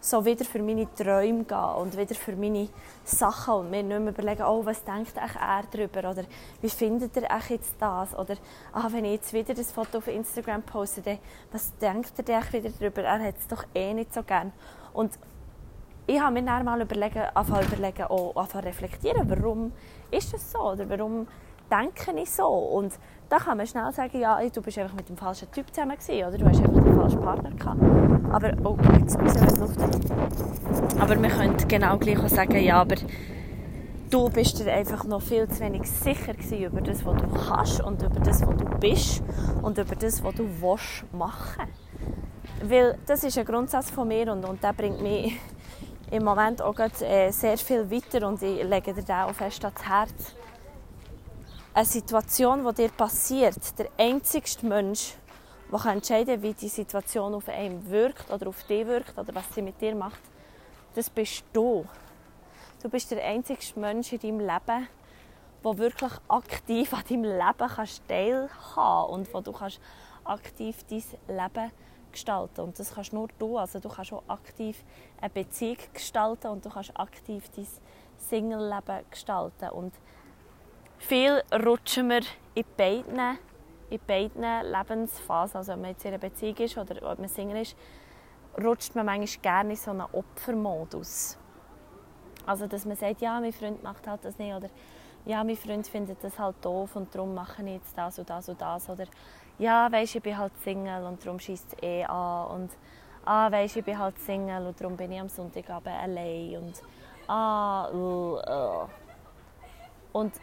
so 0.05 0.23
wieder 0.23 0.45
für 0.45 0.59
meine 0.63 0.87
Träume 0.95 1.45
gehen 1.45 1.75
und 1.77 1.97
wieder 1.97 2.15
für 2.15 2.37
meine 2.37 2.69
Sachen 3.05 3.55
und 3.55 3.71
mir 3.71 3.83
nicht 3.83 3.99
mehr 3.99 4.13
überlegen, 4.13 4.43
oh, 4.43 4.65
was 4.65 4.85
denkt 4.85 5.15
er 5.17 5.63
darüber 5.71 6.11
oder 6.11 6.25
wie 6.61 6.69
findet 6.69 7.17
er 7.17 7.41
jetzt 7.49 7.75
das 7.79 8.15
oder 8.15 8.37
ah, 8.75 8.87
wenn 8.91 9.07
ich 9.07 9.13
jetzt 9.13 9.33
wieder 9.33 9.55
das 9.55 9.73
Foto 9.73 9.99
auf 9.99 10.09
Instagram 10.09 10.63
poste, 10.63 11.01
dann, 11.01 11.19
was 11.53 11.75
denkt 11.79 12.29
er 12.29 12.53
wieder 12.53 12.69
darüber? 12.79 13.03
Er 13.03 13.29
hat 13.29 13.37
es 13.39 13.49
doch 13.49 13.65
eh 13.75 13.95
nicht 13.95 14.13
so 14.13 14.23
gern. 14.23 14.53
Und 14.93 15.19
ich 16.07 16.21
habe 16.21 16.35
mir 16.35 16.43
dann 16.43 16.67
mal 16.67 16.83
überlegen, 16.83 17.23
anfangen 17.33 17.67
überlegen, 17.67 18.05
oh, 18.11 18.33
anfangen 18.35 18.65
reflektieren, 18.65 19.29
warum 19.31 19.73
ist 20.11 20.35
das 20.35 20.53
so 20.53 20.73
oder 20.73 20.89
warum 20.91 21.27
denke 21.71 22.13
ich 22.21 22.31
so 22.31 22.47
und 22.47 22.93
da 23.29 23.39
kann 23.39 23.57
man 23.57 23.67
schnell 23.67 23.91
sagen, 23.93 24.21
ja, 24.21 24.41
du 24.49 24.63
bist 24.63 24.79
einfach 24.79 24.95
mit 24.95 25.09
dem 25.09 25.17
falschen 25.17 25.51
Typ 25.51 25.67
zusammen 25.75 25.97
gewesen, 25.97 26.29
oder 26.29 26.39
du 26.39 26.45
hast 26.47 26.61
einfach 26.61 26.83
den 26.83 26.97
falschen 26.97 27.21
Partner 27.21 27.51
gehabt. 27.51 27.81
Aber, 28.33 28.53
oh, 28.65 28.77
jetzt 28.99 29.21
muss 29.21 29.35
ich 29.35 29.59
Luft 29.59 29.81
Aber 31.01 31.23
wir 31.23 31.31
können 31.31 31.57
genau 31.69 31.97
gleich 31.99 32.19
auch 32.19 32.29
sagen, 32.29 32.63
ja, 32.63 32.81
aber 32.81 32.97
du 34.11 34.29
bist 34.31 34.59
dir 34.59 34.73
einfach 34.73 35.05
noch 35.05 35.23
viel 35.23 35.49
zu 35.49 35.61
wenig 35.61 35.91
sicher 35.91 36.35
gewesen 36.35 36.65
über 36.65 36.81
das, 36.81 37.05
was 37.05 37.21
du 37.21 37.29
kannst 37.29 37.81
und 37.81 38.03
über 38.03 38.21
das, 38.21 38.47
was 38.47 38.57
du 38.57 38.65
bist 38.79 39.23
und 39.63 39.79
über 39.79 39.97
das, 39.97 40.23
was 40.23 40.35
du 40.35 40.45
willst 40.61 41.05
machen. 41.13 41.69
Weil 42.63 42.99
das 43.07 43.25
ist 43.25 43.37
ein 43.37 43.45
Grundsatz 43.45 43.91
von 43.91 44.09
mir 44.09 44.31
und, 44.33 44.45
und 44.45 44.63
der 44.63 44.73
bringt 44.73 45.03
mich 45.03 45.37
im 46.11 46.25
Moment 46.25 46.63
auch 46.63 46.79
äh, 46.79 47.31
sehr 47.31 47.59
viel 47.59 47.91
weiter 47.91 48.29
und 48.29 48.41
ich 48.43 48.63
lege 48.63 48.95
dir 48.95 49.03
den 49.03 49.17
auch 49.17 49.35
fest 49.35 49.65
ans 49.65 49.83
Herz 49.89 50.35
eine 51.75 51.87
Situation, 51.87 52.65
die 52.65 52.75
dir 52.75 52.89
passiert, 52.91 53.79
der 53.79 53.89
einzigste 53.99 54.65
Mensch, 54.65 55.15
der 55.73 55.93
entscheiden 55.93 56.37
kann, 56.37 56.43
wie 56.43 56.55
die 56.55 56.69
Situation 56.69 57.35
auf 57.35 57.49
einen 57.49 57.91
wirkt 57.91 58.31
oder 58.31 58.47
auf 58.47 58.63
dich 58.63 58.87
wirkt 58.87 59.19
oder 59.19 59.35
was 59.35 59.53
sie 59.53 59.63
mit 59.63 59.81
dir 59.81 59.95
macht, 59.97 60.21
das 60.95 61.11
bist 61.11 61.45
du. 61.53 61.85
Du 62.81 62.89
bist 62.89 63.11
der 63.11 63.25
einzigste 63.25 63.81
Mensch 63.81 64.13
in 64.13 64.21
deinem 64.21 64.41
Leben, 64.41 64.89
der 65.65 65.79
wirklich 65.79 66.13
aktiv 66.29 66.95
an 66.95 67.03
deinem 67.09 67.25
Leben 67.25 67.69
kannst 67.75 68.07
teilhaben 68.07 69.13
und 69.13 69.35
wo 69.35 69.41
du 69.41 69.53
kannst 69.53 69.81
aktiv 70.23 70.77
dein 70.89 71.03
Leben 71.27 71.73
gestalten 72.13 72.61
Und 72.61 72.79
das 72.79 72.95
kannst 72.95 73.13
nur 73.13 73.29
du. 73.41 73.59
Also 73.59 73.81
du 73.81 73.89
kannst 73.89 74.13
auch 74.13 74.23
aktiv 74.29 74.85
eine 75.21 75.31
Beziehung 75.31 75.79
gestalten 75.93 76.47
und 76.49 76.65
du 76.65 76.71
kannst 76.71 76.97
aktiv 76.97 77.51
dein 77.57 77.67
Single-Leben 78.17 79.05
gestalten. 79.11 79.71
Und 79.71 79.93
viel 80.99 81.43
rutschen 81.53 82.09
wir 82.11 82.23
in 82.55 82.65
beiden, 82.77 83.39
in 83.91 84.01
beiden 84.07 84.43
Lebensphasen. 84.43 85.59
Also, 85.59 85.73
ob 85.73 85.81
man 85.81 85.91
jetzt 85.91 86.05
in 86.05 86.13
einer 86.13 86.19
Beziehung 86.19 86.57
ist 86.57 86.77
oder 86.77 87.11
ob 87.11 87.19
man 87.19 87.29
Single 87.29 87.63
ist, 87.63 87.77
rutscht 88.63 88.95
man 88.95 89.07
manchmal 89.07 89.43
gerne 89.43 89.71
in 89.71 89.77
so 89.77 89.91
einen 89.91 90.07
Opfermodus. 90.13 91.39
Also, 92.47 92.67
dass 92.67 92.85
man 92.85 92.97
sagt, 92.97 93.21
ja, 93.21 93.41
mein 93.41 93.53
Freund 93.53 93.83
macht 93.83 94.07
halt 94.07 94.25
das 94.25 94.39
nicht. 94.39 94.55
Oder 94.55 94.69
ja, 95.25 95.43
mein 95.43 95.57
Freund 95.57 95.87
findet 95.87 96.23
das 96.23 96.39
halt 96.39 96.57
doof 96.63 96.97
und 96.97 97.15
darum 97.15 97.35
mache 97.35 97.63
ich 97.63 97.75
jetzt 97.75 97.97
das 97.97 98.19
und 98.19 98.29
das 98.29 98.49
und 98.49 98.61
das. 98.61 98.89
Oder 98.89 99.07
ja, 99.59 99.91
weisst, 99.91 100.17
ich 100.17 100.23
bin 100.23 100.37
halt 100.37 100.53
Single 100.63 101.05
und 101.05 101.25
darum 101.25 101.39
schießt 101.39 101.73
es 101.73 101.83
eh 101.83 102.05
an. 102.05 102.47
Und 102.49 102.71
ah, 103.25 103.51
weisst, 103.51 103.77
ich 103.77 103.85
bin 103.85 103.99
halt 103.99 104.19
Single 104.19 104.67
und 104.67 104.81
darum 104.81 104.97
bin 104.97 105.13
ich 105.13 105.21
am 105.21 105.29
Sonntagabend 105.29 105.95
allein. 105.95 106.57
Und 106.59 106.83
ah, 107.29 107.89
uh, 107.91 108.39
uh. 108.39 108.89
Und 110.13 110.35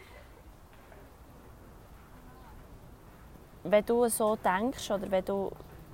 wenn 3.64 3.84
du 3.84 4.08
so 4.08 4.36
denkst 4.36 4.90
oder 4.90 5.10
wenn 5.10 5.24
du, 5.24 5.50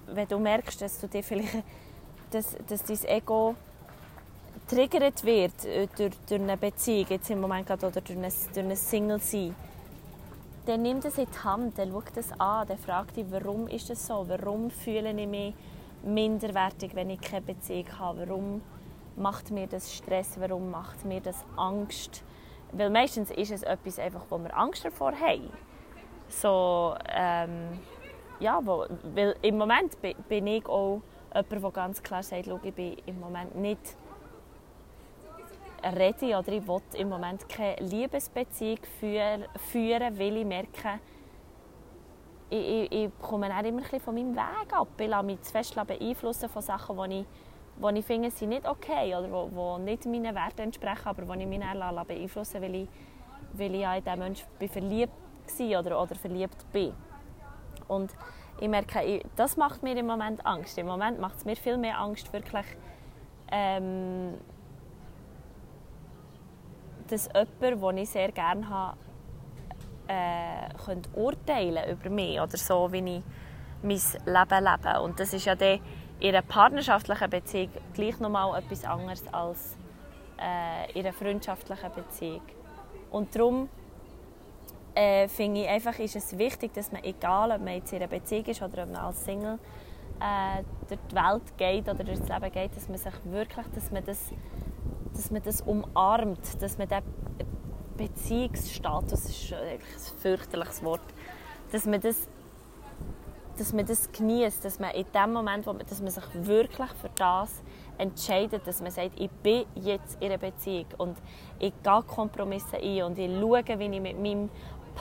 wenn 0.06 0.28
du 0.28 0.38
merkst, 0.38 0.80
dass 0.80 1.00
du 1.00 1.08
dir 1.08 1.22
vielleicht 1.22 1.62
dass, 2.30 2.56
dass 2.66 2.82
dein 2.84 3.04
Ego 3.04 3.54
triggert 4.68 5.24
wird 5.24 5.64
äh, 5.64 5.86
durch, 5.96 6.14
durch 6.28 6.40
eine 6.40 6.56
Beziehung, 6.56 7.06
jetzt 7.08 7.30
im 7.30 7.40
Moment 7.40 7.66
gerade, 7.66 7.86
oder 7.86 8.00
durch 8.00 8.18
ein, 8.18 8.32
durch 8.54 8.66
ein 8.66 8.76
Single-Sein, 8.76 9.54
dann 10.66 10.82
nimmt 10.82 11.04
es 11.06 11.16
in 11.16 11.26
die 11.26 11.38
Hand, 11.44 11.78
dann 11.78 11.90
schaut 11.90 12.16
es 12.16 12.30
an, 12.38 12.66
dann 12.68 12.78
fragt 12.78 13.16
dich, 13.16 13.24
warum 13.30 13.68
ist 13.68 13.88
das 13.88 14.06
so? 14.06 14.26
Warum 14.28 14.70
fühle 14.70 15.10
ich 15.10 15.26
mich 15.26 15.54
minderwertig, 16.02 16.94
wenn 16.94 17.08
ich 17.08 17.20
keine 17.20 17.40
Beziehung 17.40 17.86
habe? 17.98 18.28
Warum 18.28 18.60
macht 19.16 19.50
mir 19.50 19.66
das 19.66 19.94
Stress? 19.94 20.38
Warum 20.38 20.70
macht 20.70 21.06
mir 21.06 21.22
das 21.22 21.42
Angst? 21.56 22.22
Weil 22.72 22.90
meistens 22.90 23.30
ist 23.30 23.50
es 23.50 23.62
etwas, 23.62 23.98
einfach, 23.98 24.26
wo 24.28 24.36
wir 24.38 24.54
Angst 24.54 24.84
davor 24.84 25.12
haben. 25.12 25.48
So, 26.28 26.94
ähm, 27.08 27.80
ja, 28.40 28.60
wo, 28.62 28.86
weil 29.14 29.34
im 29.42 29.58
Moment 29.58 29.96
bin 30.00 30.46
ich 30.46 30.66
auch 30.66 31.00
jemand, 31.34 31.64
der 31.64 31.70
ganz 31.70 32.02
klar 32.02 32.22
sagt, 32.22 32.46
ich 32.46 32.74
bin 32.74 32.96
im 33.06 33.20
Moment 33.20 33.56
nicht 33.56 33.96
rede 35.82 36.38
oder 36.38 36.52
ich 36.52 36.66
will 36.66 36.80
im 36.94 37.08
Moment 37.08 37.48
keine 37.48 37.76
Liebesbeziehung 37.76 38.78
führen, 39.00 40.18
weil 40.18 40.36
ich 40.36 40.44
merke, 40.44 41.00
ich, 42.50 42.68
ich, 42.68 42.92
ich 42.92 43.10
komme 43.20 43.48
dann 43.48 43.64
immer 43.64 43.82
ein 43.92 44.00
von 44.00 44.14
meinem 44.14 44.34
Weg 44.34 44.72
ab. 44.72 44.88
Ich 44.98 45.08
lasse 45.08 45.26
mich 45.26 45.42
zu 45.42 45.52
fest 45.52 45.74
beeinflussen 45.86 46.48
von 46.48 46.62
Sachen, 46.62 47.10
die 47.10 47.20
ich, 47.20 47.26
die 47.82 47.98
ich 47.98 48.04
finde, 48.04 48.30
sind 48.30 48.48
nicht 48.50 48.66
okay 48.66 49.14
oder 49.14 49.28
die, 49.46 49.54
die 49.54 49.84
nicht 49.84 50.06
meinen 50.06 50.34
Werten 50.34 50.62
entsprechen, 50.62 51.06
aber 51.06 51.36
die 51.36 51.42
ich 51.42 51.48
mich 51.48 51.60
dann 51.60 52.06
beeinflussen 52.06 52.62
weil 52.62 52.74
ich, 52.74 52.88
weil 53.52 53.74
ich 53.74 53.82
in 53.82 54.04
diesen 54.04 54.18
Menschen 54.18 54.46
verliebt 54.68 55.12
war 55.48 55.80
oder, 55.80 56.02
oder 56.02 56.14
verliebt 56.14 56.70
bin. 56.72 56.92
Und 57.86 58.14
ich 58.60 58.68
merke, 58.68 59.22
das 59.36 59.56
macht 59.56 59.82
mir 59.82 59.96
im 59.96 60.06
Moment 60.06 60.44
Angst. 60.44 60.78
Im 60.78 60.86
Moment 60.86 61.20
macht 61.20 61.36
es 61.36 61.44
mir 61.44 61.56
viel 61.56 61.76
mehr 61.76 61.98
Angst, 62.00 62.32
wirklich 62.32 62.66
ähm, 63.50 64.34
dass 67.08 67.28
jemand, 67.60 67.82
den 67.82 67.98
ich 67.98 68.10
sehr 68.10 68.32
gerne 68.32 68.68
habe, 68.68 68.96
äh, 70.08 70.74
könnte 70.84 71.08
urteilen 71.14 71.90
über 71.90 72.10
mich 72.10 72.40
oder 72.40 72.56
so, 72.56 72.90
wie 72.92 72.98
ich 72.98 73.22
mein 73.82 74.00
Leben 74.26 74.64
lebe. 74.64 75.00
Und 75.00 75.20
das 75.20 75.32
ist 75.32 75.46
ja 75.46 75.54
dann 75.54 75.80
in 76.20 76.34
einer 76.34 76.42
partnerschaftlichen 76.42 77.30
Beziehung 77.30 77.70
gleich 77.94 78.18
nochmal 78.20 78.58
etwas 78.58 78.84
anderes 78.84 79.22
als 79.32 79.76
äh, 80.38 80.90
in 80.92 81.06
einer 81.06 81.12
freundschaftlichen 81.12 81.92
Beziehung. 81.94 82.42
Und 83.10 83.34
darum 83.34 83.68
äh, 84.98 85.28
finde 85.28 85.62
ich 85.62 85.68
einfach, 85.68 85.98
ist 85.98 86.16
es 86.16 86.36
wichtig, 86.36 86.72
dass 86.74 86.90
man, 86.90 87.04
egal 87.04 87.52
ob 87.52 87.60
man 87.60 87.74
jetzt 87.74 87.92
in 87.92 87.98
einer 87.98 88.08
Beziehung 88.08 88.46
ist 88.46 88.62
oder 88.62 88.82
ob 88.82 88.90
man 88.90 88.96
als 88.96 89.24
Single 89.24 89.58
äh, 90.20 90.62
durch 90.88 91.00
die 91.10 91.14
Welt 91.14 91.56
geht 91.56 91.88
oder 91.88 92.02
durch 92.02 92.18
das 92.18 92.28
Leben 92.28 92.52
geht, 92.52 92.76
dass 92.76 92.88
man 92.88 92.98
sich 92.98 93.14
wirklich, 93.24 93.66
dass 93.74 93.90
man 93.90 94.04
das 94.04 94.18
dass 95.14 95.30
man 95.32 95.42
das 95.42 95.60
umarmt, 95.62 96.62
dass 96.62 96.78
man 96.78 96.88
den 96.88 97.02
Beziehungsstatus, 97.96 99.10
das 99.10 99.24
ist 99.24 99.52
ein 99.52 99.80
fürchterliches 100.20 100.82
Wort, 100.84 101.00
dass 101.72 101.86
man 101.86 102.00
das, 102.00 102.28
dass 103.58 103.72
man 103.72 103.84
das 103.84 104.12
genießt, 104.12 104.64
dass 104.64 104.78
man 104.78 104.92
in 104.92 105.06
dem 105.12 105.32
Moment, 105.32 105.66
wo 105.66 105.72
man, 105.72 105.84
dass 105.84 106.00
man 106.00 106.10
sich 106.10 106.24
wirklich 106.34 106.90
für 107.00 107.10
das 107.16 107.62
entscheidet, 107.98 108.64
dass 108.66 108.80
man 108.80 108.92
sagt, 108.92 109.18
ich 109.18 109.30
bin 109.42 109.64
jetzt 109.74 110.22
in 110.22 110.28
einer 110.28 110.38
Beziehung 110.38 110.86
und 110.98 111.18
ich 111.58 111.72
gehe 111.82 112.02
Kompromisse 112.06 112.76
ein 112.76 113.02
und 113.02 113.18
ich 113.18 113.28
schaue, 113.28 113.78
wie 113.78 113.84
ich 113.84 114.00
mit 114.00 114.20
meinem 114.20 114.50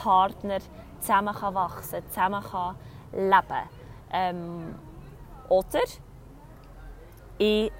Partner 0.03 0.59
zusammen 0.99 1.35
wachsen 1.35 2.01
kann, 2.01 2.09
zusammen 2.09 2.43
kann 2.43 2.75
leben 3.11 3.47
kann. 3.47 3.69
Ähm, 4.11 4.75
oder 5.49 5.81
ich 7.37 7.71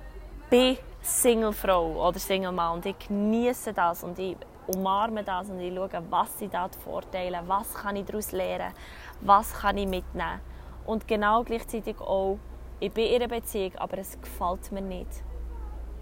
bin 0.49 0.77
Singlefrau 1.01 2.07
oder 2.07 2.19
Single-Mann 2.19 2.75
und 2.75 2.85
ich 2.85 2.97
genieße 2.99 3.73
das 3.73 4.03
und 4.03 4.19
ich 4.19 4.37
umarme 4.67 5.23
das 5.23 5.49
und 5.49 5.59
ich 5.59 5.73
schaue, 5.73 5.89
was 6.09 6.39
sind 6.39 6.53
da 6.53 6.67
die 6.67 6.77
Vorteile, 6.77 7.41
was 7.45 7.73
kann 7.73 7.95
ich 7.95 8.05
daraus 8.05 8.31
lernen, 8.31 8.73
was 9.21 9.53
kann 9.53 9.77
ich 9.77 9.87
mitnehmen. 9.87 10.41
Und 10.85 11.07
genau 11.07 11.43
gleichzeitig 11.43 11.99
auch, 11.99 12.37
ich 12.79 12.91
bin 12.91 13.07
in 13.07 13.21
einer 13.21 13.27
Beziehung, 13.27 13.75
aber 13.77 13.97
es 13.97 14.19
gefällt 14.19 14.71
mir 14.71 14.81
nicht. 14.81 15.09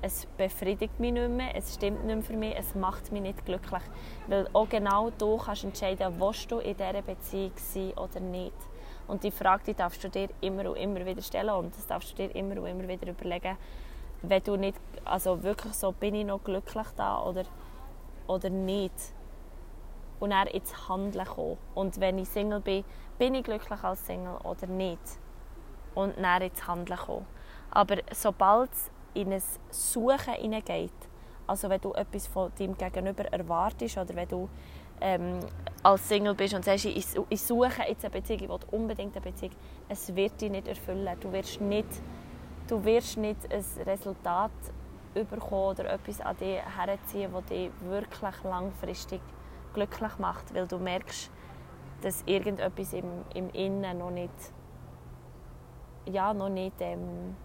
Es 0.01 0.27
befriedigt 0.37 0.99
mich 0.99 1.13
nicht 1.13 1.29
mehr, 1.29 1.55
es 1.55 1.73
stimmt 1.73 2.05
nicht 2.05 2.15
mehr 2.15 2.23
für 2.23 2.37
mich, 2.37 2.55
es 2.55 2.75
macht 2.75 3.11
mich 3.11 3.21
nicht 3.21 3.45
glücklich. 3.45 3.81
Weil 4.27 4.47
auch 4.53 4.69
genau 4.69 5.09
du 5.17 5.37
kannst 5.37 5.63
entscheiden, 5.63 6.19
willst 6.19 6.51
du 6.51 6.59
in 6.59 6.77
dieser 6.77 7.01
Beziehung 7.01 7.53
sein 7.55 7.93
oder 7.93 8.19
nicht. 8.19 8.53
Und 9.07 9.23
die 9.23 9.31
Frage 9.31 9.63
die 9.67 9.73
darfst 9.73 10.03
du 10.03 10.09
dir 10.09 10.29
immer 10.41 10.69
und 10.69 10.77
immer 10.77 11.05
wieder 11.05 11.21
stellen 11.21 11.51
und 11.51 11.75
das 11.75 11.85
darfst 11.85 12.11
du 12.11 12.15
dir 12.15 12.35
immer 12.35 12.59
und 12.61 12.67
immer 12.67 12.87
wieder 12.87 13.07
überlegen, 13.07 13.57
wenn 14.21 14.43
du 14.43 14.55
nicht, 14.55 14.79
also 15.03 15.43
wirklich 15.43 15.73
so, 15.73 15.91
bin 15.91 16.15
ich 16.15 16.25
noch 16.25 16.43
glücklich 16.43 16.87
da 16.95 17.21
oder, 17.21 17.43
oder 18.27 18.49
nicht. 18.49 18.93
Und 20.19 20.31
dann 20.31 20.47
ins 20.47 20.87
Handeln 20.87 21.25
kommen. 21.25 21.57
Und 21.73 21.99
wenn 21.99 22.17
ich 22.17 22.29
Single 22.29 22.61
bin, 22.61 22.83
bin 23.17 23.35
ich 23.35 23.43
glücklich 23.43 23.83
als 23.83 24.05
Single 24.05 24.37
oder 24.43 24.67
nicht. 24.67 24.99
Und 25.93 26.17
dann 26.17 26.41
ins 26.41 26.65
Handeln 26.65 26.97
kommen. 26.97 27.25
Aber 27.69 27.97
sobald 28.13 28.71
es 28.71 28.89
in 29.15 29.33
ein 29.33 29.41
Suchen 29.71 30.33
hineingeht, 30.33 30.91
also 31.47 31.69
wenn 31.69 31.81
du 31.81 31.93
etwas 31.93 32.27
von 32.27 32.51
deinem 32.57 32.77
Gegenüber 32.77 33.25
erwartest 33.25 33.97
oder 33.97 34.15
wenn 34.15 34.27
du 34.27 34.49
ähm, 35.01 35.39
als 35.83 36.07
Single 36.07 36.35
bist 36.35 36.53
und 36.53 36.63
sagst, 36.63 36.85
ich, 36.85 37.05
ich 37.29 37.41
suche 37.41 37.83
jetzt 37.87 38.05
eine 38.05 38.11
Beziehung, 38.11 38.39
ich 38.41 38.49
will 38.49 38.59
unbedingt 38.71 39.15
eine 39.15 39.21
Beziehung, 39.21 39.53
es 39.89 40.15
wird 40.15 40.39
dich 40.39 40.49
nicht 40.51 40.67
erfüllen. 40.67 41.07
Du 41.19 41.31
wirst 41.31 41.59
nicht 41.59 41.87
du 42.67 42.83
wirst 42.83 43.17
nicht 43.17 43.37
ein 43.51 43.63
Resultat 43.85 44.51
bekommen 45.13 45.69
oder 45.69 45.91
etwas 45.91 46.19
an 46.21 46.35
dich 46.37 46.59
herziehen, 46.77 47.31
das 47.31 47.45
dich 47.45 47.71
wirklich 47.81 48.43
langfristig 48.43 49.21
glücklich 49.73 50.17
macht, 50.19 50.53
weil 50.53 50.67
du 50.67 50.77
merkst, 50.77 51.31
dass 52.01 52.23
irgendetwas 52.25 52.93
im, 52.93 53.05
im 53.33 53.49
Innen 53.51 53.97
noch 53.97 54.11
nicht, 54.11 54.33
ja, 56.05 56.33
noch 56.33 56.49
nicht, 56.49 56.75
ähm, 56.79 57.35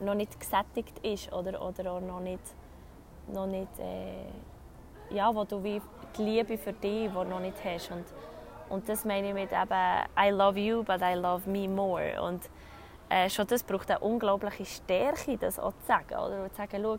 noch 0.00 0.14
nicht 0.14 0.38
gesättigt 0.38 0.98
ist 1.00 1.32
oder, 1.32 1.60
oder 1.62 1.92
auch 1.92 2.00
noch 2.00 2.20
nicht, 2.20 2.42
noch 3.28 3.46
nicht 3.46 3.78
äh, 3.78 5.14
ja, 5.14 5.34
wo 5.34 5.44
du 5.44 5.62
wie 5.62 5.80
die 6.16 6.22
Liebe 6.22 6.58
für 6.58 6.72
dich 6.72 7.12
wo 7.14 7.24
noch 7.24 7.40
nicht 7.40 7.62
hast. 7.64 7.90
Und, 7.90 8.04
und 8.68 8.88
das 8.88 9.04
meine 9.04 9.28
ich 9.28 9.34
mit 9.34 9.52
eben 9.52 10.06
I 10.18 10.30
love 10.30 10.58
you, 10.58 10.82
but 10.82 11.00
I 11.00 11.14
love 11.14 11.48
me 11.48 11.68
more. 11.68 12.22
Und 12.22 12.48
äh, 13.08 13.28
schon 13.30 13.46
das 13.46 13.62
braucht 13.62 13.90
eine 13.90 14.00
unglaubliche 14.00 14.64
Stärke, 14.64 15.36
das 15.38 15.58
auch 15.58 15.72
zu 15.80 15.86
sagen. 15.86 16.14
Oder 16.14 16.50
zu 16.50 16.56
sagen, 16.56 16.80
schau, 16.82 16.98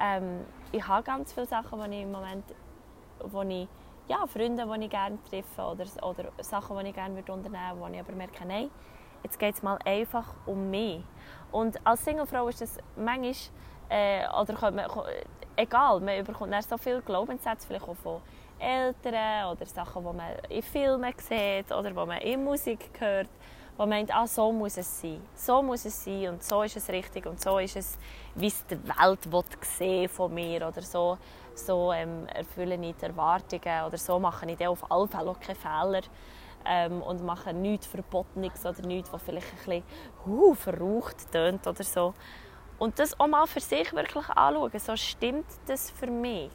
ähm, 0.00 0.44
ich 0.72 0.86
habe 0.86 1.02
ganz 1.02 1.32
viele 1.32 1.46
Sachen, 1.46 1.80
die 1.90 1.96
ich 1.96 2.02
im 2.02 2.12
Moment, 2.12 2.44
wo 3.24 3.42
ich, 3.42 3.68
ja, 4.08 4.26
Freunde, 4.26 4.66
die 4.66 4.84
ich 4.84 4.90
gerne 4.90 5.18
treffe 5.28 5.62
oder, 5.62 5.84
oder 6.02 6.32
Sachen, 6.42 6.78
die 6.78 6.88
ich 6.88 6.94
gerne 6.94 7.16
unternehmen 7.18 7.78
würde, 7.78 7.80
wo 7.80 7.86
ich 7.94 8.00
aber 8.00 8.12
merke, 8.12 8.46
nein, 8.46 8.70
jetzt 9.22 9.38
geht 9.38 9.54
es 9.54 9.62
mal 9.62 9.78
einfach 9.84 10.34
um 10.46 10.70
mich. 10.70 11.02
Und 11.52 11.84
als 11.84 12.04
Singlefrau 12.04 12.48
ist 12.48 12.60
das 12.60 12.78
manchmal, 12.96 13.34
äh, 13.88 14.24
oder 14.40 14.70
man, 14.70 14.86
egal, 15.56 16.00
man 16.00 16.24
bekommt 16.24 16.54
so 16.64 16.78
viele 16.78 17.02
Glaubenssätze, 17.02 17.66
vielleicht 17.66 17.88
auch 17.88 17.96
von 17.96 18.20
Eltern 18.58 19.50
oder 19.50 19.66
Sachen, 19.66 20.04
die 20.04 20.16
man 20.16 20.32
in 20.48 20.62
Filmen 20.62 21.14
sieht 21.16 21.72
oder 21.72 21.90
die 21.90 21.94
man 21.94 22.18
in 22.18 22.44
Musik 22.44 22.90
hört 22.98 23.28
der 23.80 23.86
meint, 23.86 24.14
ah, 24.14 24.26
so 24.26 24.52
muss 24.52 24.76
es 24.76 25.00
sein. 25.00 25.22
So 25.34 25.62
muss 25.62 25.86
es 25.86 26.04
sein 26.04 26.28
und 26.28 26.42
so 26.44 26.62
ist 26.62 26.76
es 26.76 26.88
richtig 26.90 27.24
und 27.24 27.40
so 27.40 27.58
ist 27.58 27.76
es, 27.76 27.98
wie 28.34 28.48
es 28.48 28.66
die 28.66 28.76
Welt 28.86 29.32
will 29.32 29.42
sehen 29.62 30.08
von 30.08 30.34
mir 30.34 30.68
oder 30.68 30.82
so, 30.82 31.16
so 31.54 31.90
ähm, 31.90 32.26
erfülle 32.26 32.74
ich 32.74 32.94
die 32.96 33.06
Erwartungen 33.06 33.84
oder 33.86 33.96
so 33.96 34.18
mache 34.18 34.50
ich 34.50 34.66
auf 34.66 34.90
alle 34.90 35.08
Fälle 35.08 35.34
keine 35.40 35.54
Fehler 35.54 36.02
ähm, 36.64 37.02
und 37.02 37.24
mache 37.24 37.52
nichts 37.52 37.86
Verbotenes 37.86 38.64
oder 38.64 38.86
nichts, 38.86 39.12
was 39.12 39.22
vielleicht 39.22 39.46
ein 39.52 39.56
bisschen 39.56 39.82
uh, 40.26 40.54
verraucht 40.54 41.30
tönt 41.32 41.66
oder 41.66 41.82
so. 41.82 42.14
Und 42.78 42.98
das 42.98 43.18
auch 43.20 43.26
mal 43.26 43.46
für 43.46 43.60
sich 43.60 43.92
wirklich 43.92 44.28
anschauen, 44.28 44.78
so 44.78 44.96
stimmt 44.96 45.46
das 45.66 45.90
für 45.90 46.06
mich? 46.06 46.50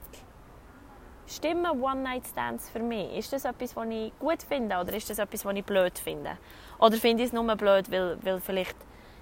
Stimmen 1.28 1.82
One-Night-Stands 1.82 2.70
für 2.70 2.80
mich? 2.80 3.18
Ist 3.18 3.34
das 3.34 3.46
etwas, 3.46 3.76
was 3.76 3.88
ich 3.90 4.12
gut 4.20 4.44
finde 4.44 4.78
oder 4.78 4.94
ist 4.94 5.10
das 5.10 5.20
etwas, 5.20 5.46
was 5.46 5.56
ich 5.56 5.64
blöd 5.64 5.98
finde? 5.98 6.38
Oder 6.80 6.98
finde 6.98 7.24
ich 7.24 7.30
es 7.30 7.34
nur 7.34 7.56
blöd, 7.56 7.92
weil, 7.92 8.18
weil 8.24 8.40
vielleicht 8.40 8.78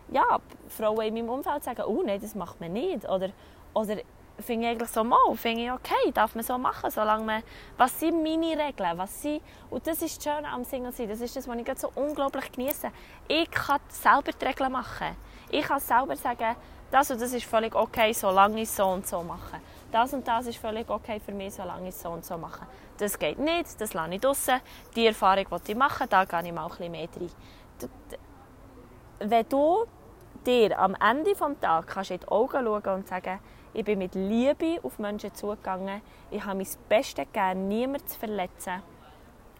ja, 0.10 0.40
Frauen 0.68 1.08
in 1.08 1.14
meinem 1.14 1.30
Umfeld 1.30 1.64
sagen, 1.64 1.84
oh 1.86 2.04
nein, 2.06 2.20
das 2.22 2.36
macht 2.36 2.60
man 2.60 2.74
nicht. 2.74 3.08
Oder, 3.08 3.30
oder 3.74 3.98
finde 4.40 4.66
ich 4.66 4.72
eigentlich 4.72 4.90
so, 4.90 5.04
mal, 5.04 5.18
finde 5.36 5.64
ich 5.64 5.72
okay, 5.72 6.12
darf 6.14 6.36
man 6.36 6.44
so 6.44 6.58
machen, 6.58 6.90
solange 6.90 7.24
man, 7.24 7.44
was 7.78 8.00
sind 8.00 8.24
meine 8.24 8.58
Regeln, 8.58 8.98
was 8.98 9.22
sind, 9.22 9.42
und 9.70 9.86
das 9.86 10.02
ist 10.02 10.18
das 10.18 10.34
Schöne 10.36 10.48
am 10.48 10.64
Single 10.64 10.92
sein, 10.92 11.10
das 11.10 11.22
ist 11.22 11.36
das, 11.36 11.48
was 11.48 11.58
ich 11.58 11.80
so 11.80 11.92
unglaublich 11.96 12.52
genieße. 12.52 12.90
Ich 13.28 13.50
kann 13.52 13.80
selber 13.90 14.32
die 14.32 14.46
Regeln 14.46 14.72
machen. 14.72 15.16
Ich 15.50 15.64
kann 15.64 15.80
selber 15.80 16.16
sagen, 16.16 16.56
das 16.92 17.12
und 17.12 17.22
das 17.22 17.34
ist 17.34 17.46
völlig 17.46 17.76
okay, 17.76 18.14
solange 18.14 18.62
ich 18.62 18.70
so 18.70 18.86
und 18.86 19.08
so 19.08 19.22
mache 19.22 19.60
das 19.94 20.12
und 20.12 20.28
das 20.28 20.48
ist 20.48 20.58
völlig 20.58 20.90
okay 20.90 21.20
für 21.24 21.32
mich, 21.32 21.54
solange 21.54 21.90
ich 21.90 21.96
so 21.96 22.10
und 22.10 22.26
so 22.26 22.38
mache. 22.38 22.66
Das 22.98 23.18
geht 23.18 23.38
nicht, 23.38 23.80
das 23.80 23.94
lasse 23.94 24.14
ich 24.16 24.22
draussen. 24.22 24.60
Die 24.96 25.06
Erfahrung, 25.06 25.46
die 25.66 25.72
ich 25.72 25.78
mache, 25.78 26.08
da 26.08 26.26
gehe 26.26 26.44
ich 26.44 26.52
mal 26.52 26.64
ein 26.64 26.70
bisschen 26.70 26.92
mehr 26.92 27.08
rein. 27.16 27.30
Wenn 29.20 29.50
du 29.50 29.86
dir 30.46 30.80
am 30.80 30.96
Ende 30.96 31.34
des 31.34 31.60
Tages 31.62 31.88
kannst 31.88 32.12
in 32.12 32.20
die 32.20 32.28
Augen 32.28 32.66
schauen 32.66 32.96
und 32.96 33.08
sagen, 33.08 33.40
ich 33.74 33.84
bin 33.84 34.00
mit 34.00 34.16
Liebe 34.16 34.80
auf 34.84 35.00
Menschen 35.00 35.34
zugegangen, 35.34 36.02
ich 36.30 36.44
habe 36.44 36.58
mein 36.58 36.68
Bestes 36.90 37.26
gegeben, 37.32 37.68
niemanden 37.68 38.08
zu 38.08 38.20
verletzen 38.20 38.82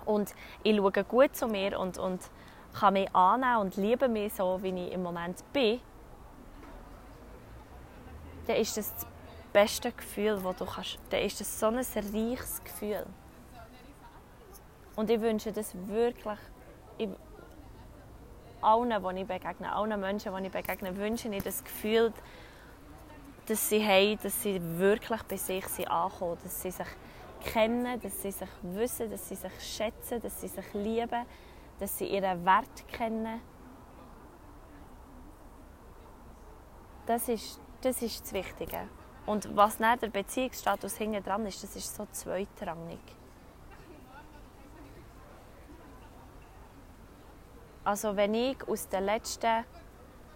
und 0.06 0.34
ich 0.64 0.76
schaue 0.76 1.04
gut 1.04 1.36
zu 1.36 1.48
mir 1.48 1.80
und, 1.80 1.98
und 1.98 2.22
kann 2.74 2.94
mich 2.94 3.14
annehmen 3.16 3.58
und 3.58 3.78
liebe 3.78 4.08
mich 4.08 4.34
so, 4.34 4.62
wie 4.62 4.70
ich 4.70 4.92
im 4.92 5.04
Moment 5.04 5.44
bin, 5.54 5.80
dann 8.48 8.58
ist 8.58 8.78
das 8.78 8.94
das 8.94 9.08
beste 9.54 9.92
Gefühl, 9.92 10.40
das 10.44 10.56
du 10.58 10.66
kannst. 10.66 11.00
Dann 11.10 11.22
ist 11.22 11.40
das 11.40 11.60
so 11.60 11.68
ein 11.68 11.78
reiches 11.78 12.62
Gefühl. 12.64 13.06
Und 14.96 15.10
ich 15.10 15.22
wünsche 15.22 15.52
das 15.52 15.74
wirklich 15.88 16.40
ich, 16.98 17.10
allen, 18.62 18.90
die 18.90 19.22
ich 19.22 19.28
begegne, 19.28 19.74
allen 19.74 20.00
Menschen, 20.00 20.36
die 20.36 20.46
ich 20.46 20.52
begegne, 20.52 20.96
wünsche 20.98 21.30
ich 21.30 21.44
das 21.44 21.64
Gefühl, 21.64 22.14
dass 23.46 23.70
sie 23.70 23.86
haben, 23.86 24.18
dass 24.22 24.42
sie 24.42 24.60
wirklich 24.78 25.22
bei 25.24 25.38
sich 25.38 25.68
sind 25.68 25.90
angekommen, 25.90 26.38
dass 26.44 26.62
sie 26.62 26.72
sich 26.72 26.88
kennen, 27.44 28.00
dass 28.00 28.22
sie 28.22 28.32
sich 28.32 28.50
wissen, 28.62 29.10
dass 29.10 29.28
sie 29.28 29.36
sich 29.36 29.52
schätzen, 29.62 30.22
dass 30.22 30.40
sie 30.40 30.48
sich 30.48 30.74
lieben, 30.74 31.26
dass 31.80 31.98
sie 31.98 32.08
ihren 32.08 32.46
Wert 32.46 32.88
kennen. 32.88 33.42
Das 37.06 37.28
ist 37.28 37.60
das, 37.82 38.02
ist 38.02 38.22
das 38.22 38.34
Wichtige. 38.34 38.88
Und 39.26 39.56
was 39.56 39.80
nach 39.80 39.98
der 39.98 40.08
Beziehungsstatus 40.08 40.96
hinten 40.96 41.24
dran 41.24 41.46
ist, 41.46 41.64
das 41.64 41.76
ist 41.76 41.96
so 41.96 42.06
zweitrangig. 42.12 43.00
Also 47.84 48.16
wenn 48.16 48.34
ich 48.34 48.58
aus, 48.68 48.88
der 48.88 49.02
letzten, 49.02 49.66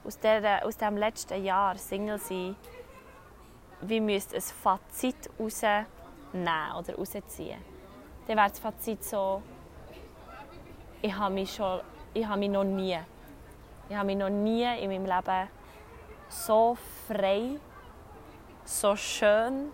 aus, 0.03 0.19
der, 0.19 0.65
aus 0.65 0.77
dem 0.77 0.97
letzten 0.97 1.43
Jahr 1.43 1.77
Single 1.77 2.19
sein, 2.19 2.55
wie 3.81 3.99
müsste 3.99 4.35
ein 4.35 4.41
Fazit 4.41 5.29
rausnehmen 5.39 5.85
oder 6.77 6.95
rausziehen, 6.95 7.59
dann 8.27 8.37
wäre 8.37 8.49
das 8.49 8.59
Fazit 8.59 9.03
so, 9.03 9.41
ich 11.01 11.13
habe 11.13 11.33
mich, 11.33 11.53
schon, 11.53 11.81
ich 12.13 12.25
habe 12.25 12.39
mich 12.39 12.49
noch 12.49 12.63
nie, 12.63 12.97
ich 13.89 13.95
habe 13.95 14.07
mich 14.07 14.17
noch 14.17 14.29
nie 14.29 14.63
in 14.63 14.89
meinem 14.89 15.05
Leben 15.05 15.49
so 16.29 16.77
frei, 17.07 17.59
so 18.65 18.95
schön, 18.95 19.71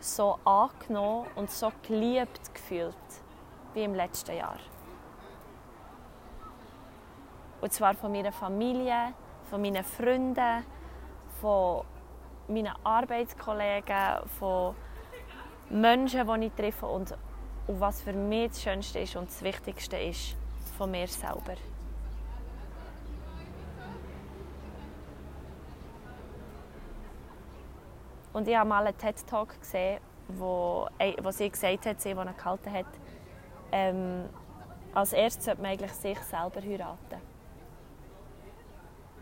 so 0.00 0.38
angenommen 0.44 1.26
und 1.36 1.50
so 1.50 1.72
geliebt 1.86 2.52
gefühlt 2.52 2.96
wie 3.74 3.84
im 3.84 3.94
letzten 3.94 4.36
Jahr. 4.36 4.58
Und 7.60 7.72
zwar 7.72 7.94
von 7.94 8.10
meiner 8.10 8.32
Familie, 8.32 9.14
von 9.48 9.62
meinen 9.62 9.84
Freunden, 9.84 10.64
von 11.40 11.84
meinen 12.48 12.72
Arbeitskollegen, 12.84 14.28
von 14.38 14.74
Menschen, 15.70 16.26
die 16.26 16.46
ich 16.46 16.52
treffe 16.52 16.86
und, 16.86 17.14
und 17.66 17.80
was 17.80 18.02
für 18.02 18.12
mich 18.12 18.50
das 18.50 18.62
Schönste 18.62 19.00
ist 19.00 19.16
und 19.16 19.28
das 19.28 19.42
Wichtigste 19.42 19.96
ist, 19.96 20.36
von 20.76 20.90
mir 20.90 21.06
selber. 21.06 21.56
Und 28.32 28.48
ich 28.48 28.56
habe 28.56 28.68
mal 28.68 28.86
einen 28.86 28.96
TED-Talk 28.96 29.60
gesehen, 29.60 30.00
wo, 30.28 30.88
wo 31.22 31.30
sie 31.30 31.50
gesagt 31.50 31.86
hat, 31.86 32.00
sie, 32.00 32.14
die 32.14 32.18
er 32.18 32.32
gehalten 32.32 32.72
hat, 32.72 32.86
ähm, 33.70 34.28
als 34.94 35.12
erstes 35.12 35.44
sollte 35.44 35.62
man 35.62 35.72
eigentlich 35.72 35.92
sich 35.92 36.18
selber 36.20 36.60
heiraten. 36.60 37.20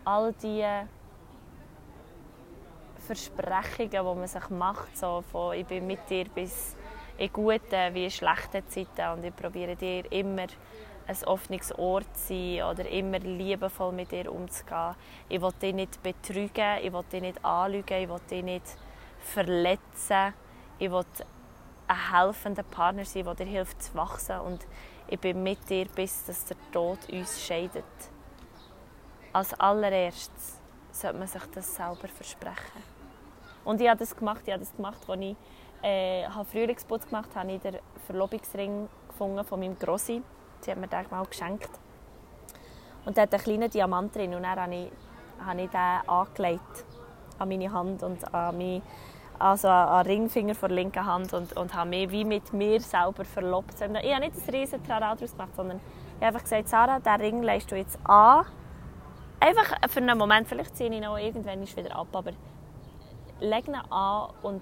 All 0.05 0.33
diese 0.33 0.87
Versprechungen, 3.01 3.89
die 3.89 3.97
man 3.97 4.27
sich 4.27 4.49
macht, 4.49 4.97
so 4.97 5.23
von 5.31 5.55
«Ich 5.55 5.65
bin 5.65 5.87
mit 5.87 6.09
dir 6.09 6.25
bis 6.25 6.75
in 7.17 7.31
guten 7.31 7.93
wie 7.93 8.05
in 8.05 8.11
schlechten 8.11 8.67
Zeiten 8.67 9.13
und 9.13 9.23
ich 9.23 9.35
probiere 9.35 9.75
dir 9.75 10.11
immer 10.11 10.47
ein 11.07 11.23
offenes 11.25 11.77
Ohr 11.77 12.01
zu 12.13 12.27
sein 12.27 12.63
oder 12.63 12.87
immer 12.89 13.19
liebevoll 13.19 13.91
mit 13.91 14.11
dir 14.11 14.31
umzugehen. 14.31 14.95
Ich 15.29 15.41
will 15.41 15.51
dich 15.61 15.73
nicht 15.73 16.01
betrügen, 16.01 16.77
ich 16.81 16.93
will 16.93 17.03
dich 17.11 17.21
nicht 17.21 17.43
anlügen, 17.45 18.01
ich 18.01 18.09
will 18.09 18.19
dich 18.29 18.43
nicht 18.43 18.77
verletzen. 19.19 20.33
Ich 20.79 20.89
will 20.89 21.05
ein 21.87 22.11
helfender 22.11 22.63
Partner 22.63 23.05
sein, 23.05 23.25
der 23.25 23.35
dir 23.35 23.45
hilft 23.45 23.83
zu 23.83 23.93
wachsen. 23.95 24.39
Und 24.39 24.65
ich 25.07 25.19
bin 25.19 25.43
mit 25.43 25.69
dir, 25.69 25.85
bis 25.93 26.25
dass 26.25 26.45
der 26.45 26.57
Tod 26.71 26.99
uns 27.11 27.43
scheidet. 27.45 27.83
Als 29.33 29.53
allererstes 29.59 30.59
sollte 30.91 31.17
man 31.17 31.27
sich 31.27 31.43
das 31.53 31.75
selber 31.75 32.07
versprechen. 32.07 33.00
Und 33.63 33.81
ich 33.81 33.89
habe 33.89 33.99
das 33.99 34.15
gemacht, 34.15 34.41
ich 34.45 34.53
habe 34.53 34.63
das 34.63 34.75
gemacht, 34.75 35.01
als 35.07 35.21
ich 35.21 35.35
äh, 35.81 36.27
Frühlingsputz 36.51 37.07
gemacht 37.07 37.29
habe, 37.35 37.47
habe 37.47 37.51
ich 37.53 37.61
den 37.61 37.77
Verlobungsring 38.05 38.89
gefunden 39.07 39.43
von 39.43 39.59
meinem 39.59 39.77
Grossi. 39.77 40.21
Sie 40.61 40.71
hat 40.71 40.77
mir 40.77 40.87
den 40.87 41.05
mal 41.09 41.25
geschenkt. 41.25 41.69
Und 43.05 43.17
der 43.17 43.23
hat 43.23 43.33
einen 43.33 43.43
kleinen 43.43 43.69
Diamant 43.69 44.15
drin 44.15 44.35
und 44.35 44.43
dann 44.43 44.59
habe 44.59 44.75
ich, 44.75 44.91
habe 45.43 45.61
ich 45.61 45.69
den 45.69 46.09
angelegt 46.09 46.85
an 47.39 47.49
meine 47.49 47.71
Hand 47.71 48.03
und 48.03 48.33
an 48.33 48.57
meine 48.57 48.81
also 49.41 49.67
an 49.67 50.05
Ringfinger 50.05 50.53
von 50.53 50.69
der 50.69 50.75
linken 50.75 51.05
Hand 51.05 51.33
und, 51.33 51.53
und 51.57 51.73
habe 51.73 51.89
mich 51.89 52.11
wie 52.11 52.23
mit 52.23 52.53
mir 52.53 52.79
selber 52.79 53.25
verlobt. 53.25 53.73
Ich 53.75 53.81
habe 53.81 53.93
nicht 53.93 54.03
ein 54.13 54.53
riesen 54.53 54.83
Trara 54.83 55.15
daraus 55.15 55.31
gemacht, 55.31 55.55
sondern 55.55 55.77
ich 55.77 56.15
habe 56.17 56.27
einfach 56.27 56.43
gesagt, 56.43 56.69
Sarah, 56.69 56.99
diesen 56.99 57.21
Ring 57.21 57.43
legst 57.43 57.71
du 57.71 57.75
jetzt 57.75 57.97
an. 58.03 58.45
Einfach 59.39 59.75
für 59.89 59.99
einen 59.99 60.17
Moment, 60.17 60.47
vielleicht 60.47 60.77
ziehe 60.77 60.89
ich 60.91 60.97
ihn 60.97 61.05
auch 61.05 61.17
irgendwann 61.17 61.61
wieder 61.61 61.95
ab, 61.95 62.07
aber 62.13 62.31
leg 63.41 63.67
ihn 63.67 63.75
an 63.75 64.29
und 64.41 64.61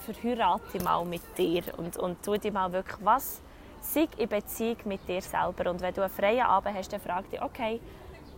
verheirate 0.00 0.82
mal 0.82 1.04
mit 1.04 1.22
dir 1.36 1.62
und, 1.76 1.96
und 1.96 2.22
tu 2.22 2.36
dir 2.36 2.52
mal 2.52 2.72
wirklich 2.72 2.98
was, 3.04 3.42
sei 3.80 4.08
in 4.16 4.28
Beziehung 4.28 4.76
mit 4.84 5.06
dir 5.08 5.20
selber. 5.20 5.70
Und 5.70 5.80
wenn 5.80 5.94
du 5.94 6.02
einen 6.02 6.10
freien 6.10 6.46
Abend 6.46 6.76
hast, 6.76 6.92
dann 6.92 7.00
frag 7.00 7.28
dich, 7.30 7.42
okay, 7.42 7.80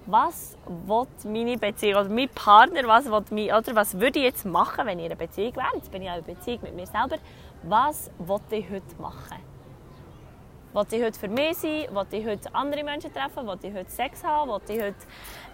was 0.06 0.56
will 0.66 1.06
meine 1.24 1.56
Beziehung 1.56 2.00
oder 2.00 2.08
mein 2.08 2.28
Partner, 2.28 2.86
was, 2.86 3.06
will 3.06 3.24
mein, 3.30 3.56
oder 3.56 3.74
was 3.74 3.98
würde 3.98 4.18
ich 4.18 4.24
jetzt 4.24 4.44
machen, 4.44 4.86
wenn 4.86 4.98
ich 4.98 5.04
in 5.04 5.12
einer 5.12 5.18
Beziehung 5.18 5.54
wäre? 5.56 5.68
Jetzt 5.74 5.92
bin 5.92 6.02
ich 6.02 6.10
auch 6.10 6.18
in 6.18 6.24
Beziehung 6.24 6.60
mit 6.62 6.74
mir 6.74 6.86
selber. 6.86 7.18
Was 7.62 8.10
will 8.18 8.40
ich 8.50 8.68
heute 8.70 9.00
machen? 9.00 9.51
Will 10.74 10.86
ich 10.90 11.02
heute 11.02 11.18
für 11.18 11.28
mich 11.28 11.58
sein? 11.58 11.86
Will 11.90 12.06
ich 12.12 12.26
heute 12.26 12.54
andere 12.54 12.82
Menschen 12.82 13.12
treffen? 13.12 13.46
Will 13.46 13.58
ich 13.62 13.74
heute 13.74 13.90
Sex 13.90 14.24
haben? 14.24 14.50
Will 14.50 14.60
ich 14.74 14.82
heute 14.82 14.96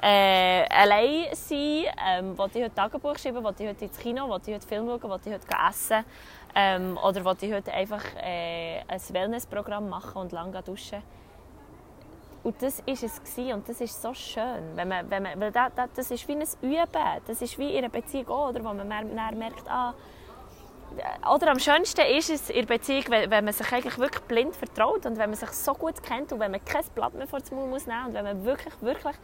äh, 0.00 0.64
allein 0.68 1.34
sein? 1.34 1.86
Ähm, 2.06 2.38
will 2.38 2.50
ich 2.54 2.62
heute 2.62 2.74
Tagebuch 2.74 3.18
schreiben? 3.18 3.42
Will 3.42 3.54
ich 3.58 3.66
heute 3.66 3.84
ins 3.86 3.98
Kino? 3.98 4.28
Will 4.28 4.40
ich 4.46 4.54
heute 4.54 4.66
Film 4.68 4.86
schauen? 4.86 5.10
Will 5.10 5.20
ich 5.24 5.32
heute 5.32 5.46
essen? 5.68 6.04
Ähm, 6.54 6.96
oder 7.02 7.24
will 7.24 7.36
ich 7.40 7.52
heute 7.52 7.72
einfach 7.72 8.04
äh, 8.22 8.78
ein 8.86 9.00
Wellnessprogramm 9.10 9.88
machen 9.88 10.22
und 10.22 10.30
lange 10.30 10.62
duschen? 10.62 11.02
Und 12.44 12.62
das 12.62 12.78
war 12.86 12.94
es 12.94 13.20
gewesen. 13.20 13.52
und 13.54 13.68
das 13.68 13.80
ist 13.80 14.00
so 14.00 14.14
schön, 14.14 14.76
wenn 14.76 14.86
man, 14.86 15.10
wenn 15.10 15.24
man, 15.24 15.40
weil 15.40 15.50
das, 15.50 15.72
das 15.96 16.12
ist 16.12 16.28
wie 16.28 16.34
ein 16.34 16.46
Üben, 16.62 17.22
das 17.26 17.42
ist 17.42 17.58
wie 17.58 17.72
in 17.72 17.78
einer 17.78 17.88
Beziehung 17.88 18.28
auch, 18.28 18.50
oder, 18.50 18.60
wo 18.62 18.72
man 18.72 18.86
merkt, 18.86 19.68
ah, 19.68 19.94
oder 21.32 21.50
am 21.50 21.58
schönsten 21.58 22.00
ist 22.00 22.30
es 22.30 22.50
in 22.50 22.66
Beziehung, 22.66 23.04
wenn 23.08 23.44
man 23.44 23.52
sich 23.52 23.72
eigentlich 23.72 23.98
wirklich 23.98 24.22
blind 24.24 24.56
vertraut 24.56 25.06
und 25.06 25.18
wenn 25.18 25.30
man 25.30 25.38
sich 25.38 25.50
so 25.50 25.74
gut 25.74 26.02
kennt 26.02 26.32
und 26.32 26.40
wenn 26.40 26.50
man 26.50 26.64
kein 26.64 26.84
Blatt 26.94 27.14
mehr 27.14 27.26
vor 27.26 27.40
den 27.40 27.56
Mund 27.56 27.70
muss 27.70 27.86
nehmen 27.86 28.06
und 28.06 28.14
wenn 28.14 28.24
man 28.24 28.44
wirklich, 28.44 28.74
wirklich 28.80 29.16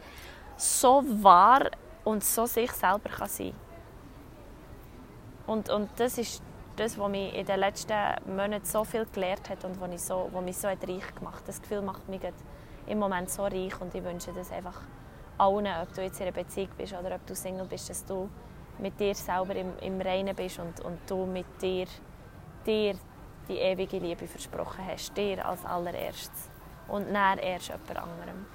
so 0.57 1.03
wahr 1.23 1.69
und 2.03 2.23
so 2.23 2.45
sich 2.45 2.71
selber 2.71 3.09
kann 3.09 3.27
sein 3.27 3.53
und, 5.47 5.69
und 5.69 5.89
das 5.97 6.17
ist 6.17 6.41
das, 6.75 6.97
was 6.97 7.09
mich 7.09 7.33
in 7.33 7.45
den 7.45 7.59
letzten 7.59 7.93
Monaten 8.25 8.65
so 8.65 8.83
viel 8.83 9.05
gelernt 9.13 9.49
hat 9.49 9.63
und 9.63 9.79
was, 9.79 9.91
ich 9.91 10.01
so, 10.01 10.29
was 10.31 10.43
mich 10.43 10.57
so 10.57 10.67
reich 10.67 11.15
gemacht 11.15 11.39
hat. 11.39 11.47
Das 11.47 11.61
Gefühl 11.61 11.81
macht 11.81 12.07
mich 12.09 12.21
im 12.87 12.99
Moment 12.99 13.29
so 13.29 13.43
reich 13.43 13.79
und 13.79 13.93
ich 13.95 14.03
wünsche 14.03 14.31
das 14.33 14.51
einfach 14.51 14.81
allen, 15.37 15.67
ob 15.81 15.93
du 15.93 16.01
jetzt 16.01 16.19
in 16.19 16.27
einer 16.27 16.35
Beziehung 16.35 16.69
bist 16.77 16.93
oder 16.93 17.15
ob 17.15 17.25
du 17.25 17.35
Single 17.35 17.65
bist, 17.65 17.89
dass 17.89 18.05
du 18.05 18.29
mit 18.79 18.99
dir 18.99 19.15
selber 19.15 19.55
im, 19.55 19.77
im 19.79 20.01
Reinen 20.01 20.35
bist 20.35 20.59
und, 20.59 20.79
und 20.81 20.99
du 21.07 21.25
mit 21.25 21.61
dir, 21.61 21.87
dir 22.65 22.95
die 23.47 23.57
ewige 23.57 23.99
Liebe 23.99 24.27
versprochen 24.27 24.85
hast, 24.87 25.15
dir 25.15 25.45
als 25.45 25.65
allererstes 25.65 26.49
und 26.87 27.13
dann 27.13 27.37
erst 27.39 27.67
jemand 27.69 27.89
anderem. 27.89 28.45